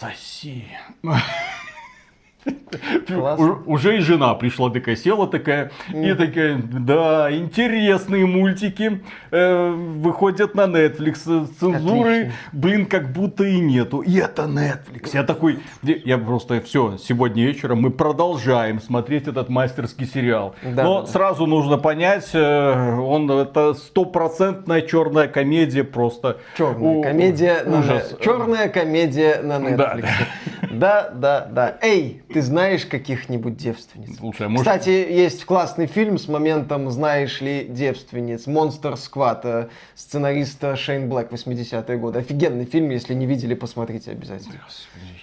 «соси». 0.00 0.64
Классно. 3.06 3.58
Уже 3.66 3.96
и 3.96 4.00
жена 4.00 4.34
пришла 4.34 4.70
такая, 4.70 4.96
села 4.96 5.26
такая, 5.26 5.70
и 5.92 6.12
такая, 6.14 6.60
да, 6.62 7.28
интересные 7.34 8.26
мультики 8.26 9.02
э, 9.30 9.70
выходят 9.70 10.54
на 10.54 10.62
Netflix, 10.62 11.22
э, 11.26 11.46
цензуры, 11.58 12.10
Отлично. 12.10 12.32
блин, 12.52 12.86
как 12.86 13.12
будто 13.12 13.44
и 13.44 13.58
нету. 13.60 14.00
И 14.00 14.16
это 14.16 14.42
Netflix. 14.42 15.10
Я 15.14 15.22
такой, 15.22 15.60
я 15.82 16.18
просто, 16.18 16.60
все, 16.60 16.96
сегодня 16.98 17.44
вечером 17.44 17.80
мы 17.80 17.90
продолжаем 17.90 18.80
смотреть 18.80 19.28
этот 19.28 19.48
мастерский 19.48 20.06
сериал. 20.06 20.54
Да, 20.62 20.82
Но 20.82 20.94
да, 21.00 21.00
да. 21.02 21.06
сразу 21.06 21.46
нужно 21.46 21.78
понять, 21.78 22.30
э, 22.32 22.96
он 22.98 23.30
это 23.30 23.74
стопроцентная 23.74 24.82
черная 24.82 25.28
комедия 25.28 25.84
просто. 25.84 26.38
Черная 26.58 26.96
У- 26.96 27.02
комедия 27.02 27.62
на 27.64 27.78
ужас. 27.80 28.12
Net- 28.12 28.24
Черная 28.24 28.68
комедия 28.68 29.40
на 29.42 29.58
Да, 29.76 29.94
Netflix. 29.96 30.08
Да, 30.78 31.10
да, 31.14 31.46
да. 31.50 31.76
Эй, 31.80 32.22
ты 32.32 32.42
знаешь 32.42 32.84
каких-нибудь 32.86 33.56
девственниц? 33.56 34.18
Слушай, 34.18 34.46
а 34.46 34.48
может- 34.50 34.66
Кстати, 34.66 34.90
есть 34.90 35.44
классный 35.44 35.86
фильм 35.86 36.18
с 36.18 36.28
моментом 36.28 36.90
«Знаешь 36.90 37.40
ли 37.40 37.64
девственниц?» 37.68 38.46
Monster 38.46 38.94
Squad, 38.94 39.40
э, 39.44 39.66
сценариста 39.94 40.76
Шейн 40.76 41.08
Блэк, 41.08 41.30
80-е 41.30 41.96
годы. 41.98 42.18
Офигенный 42.20 42.64
фильм, 42.64 42.90
если 42.90 43.14
не 43.14 43.26
видели, 43.26 43.54
посмотрите 43.54 44.10
обязательно. 44.10 44.54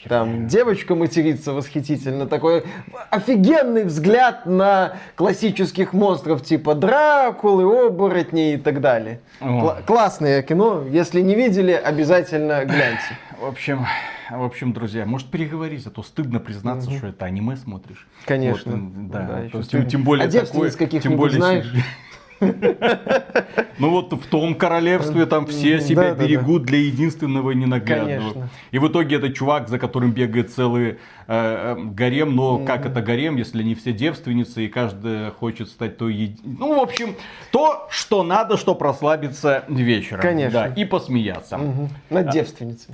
Там 0.09 0.47
девочка 0.47 0.95
матерится 0.95 1.53
восхитительно, 1.53 2.25
такой 2.25 2.63
офигенный 3.11 3.83
взгляд 3.83 4.45
на 4.45 4.93
классических 5.15 5.93
монстров 5.93 6.43
типа 6.43 6.73
Дракулы, 6.75 7.87
оборотней 7.87 8.55
и 8.55 8.57
так 8.57 8.81
далее. 8.81 9.19
О. 9.39 9.45
Кла- 9.61 9.81
классное 9.85 10.41
кино, 10.41 10.83
если 10.89 11.21
не 11.21 11.35
видели, 11.35 11.71
обязательно 11.71 12.65
гляньте. 12.65 13.17
В 13.41 13.45
общем, 13.45 13.87
в 14.29 14.43
общем, 14.43 14.71
друзья, 14.71 15.03
может 15.03 15.31
переговорить, 15.31 15.87
а 15.87 15.89
то 15.89 16.03
стыдно 16.03 16.39
признаться, 16.39 16.91
что 16.91 17.07
это 17.07 17.25
аниме 17.25 17.55
смотришь. 17.55 18.07
Конечно. 18.27 18.73
Вот, 18.77 19.09
да, 19.09 19.19
Да, 19.27 19.57
есть 19.57 19.71
тем- 19.71 19.87
тем, 19.87 20.03
более 20.03 20.27
А 20.27 20.31
такое, 20.31 20.69
тем 20.69 21.17
более 21.17 21.37
знаешь? 21.37 21.65
Ну 23.79 23.89
вот 23.89 24.13
в 24.13 24.25
том 24.27 24.55
королевстве 24.55 25.25
там 25.25 25.45
все 25.45 25.79
себя 25.79 26.13
берегут 26.27 26.63
для 26.63 26.79
единственного 26.79 27.51
ненаглядного. 27.51 28.49
И 28.71 28.79
в 28.79 28.87
итоге 28.87 29.15
это 29.17 29.31
чувак, 29.31 29.69
за 29.69 29.79
которым 29.79 30.11
бегает 30.11 30.51
целый 30.51 30.89
э, 30.89 30.95
э, 31.27 31.75
гарем, 31.79 32.35
но 32.35 32.59
как 32.59 32.85
это 32.85 33.01
гарем, 33.01 33.37
если 33.37 33.63
не 33.63 33.75
все 33.75 33.93
девственницы 33.93 34.65
и 34.65 34.67
каждая 34.67 35.31
хочет 35.31 35.69
стать 35.69 35.97
той 35.97 36.13
еди- 36.13 36.39
Ну, 36.43 36.75
в 36.79 36.81
общем, 36.81 37.15
то, 37.51 37.87
что 37.89 38.23
надо, 38.23 38.57
что 38.57 38.75
прослабиться 38.75 39.63
вечером. 39.67 40.21
Конечно. 40.21 40.51
Да, 40.67 40.67
и 40.67 40.85
посмеяться. 40.85 41.59
Над 42.09 42.29
девственницей. 42.31 42.93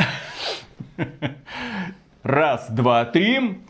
Раз, 2.23 2.67
два, 2.69 3.05
три. 3.05 3.59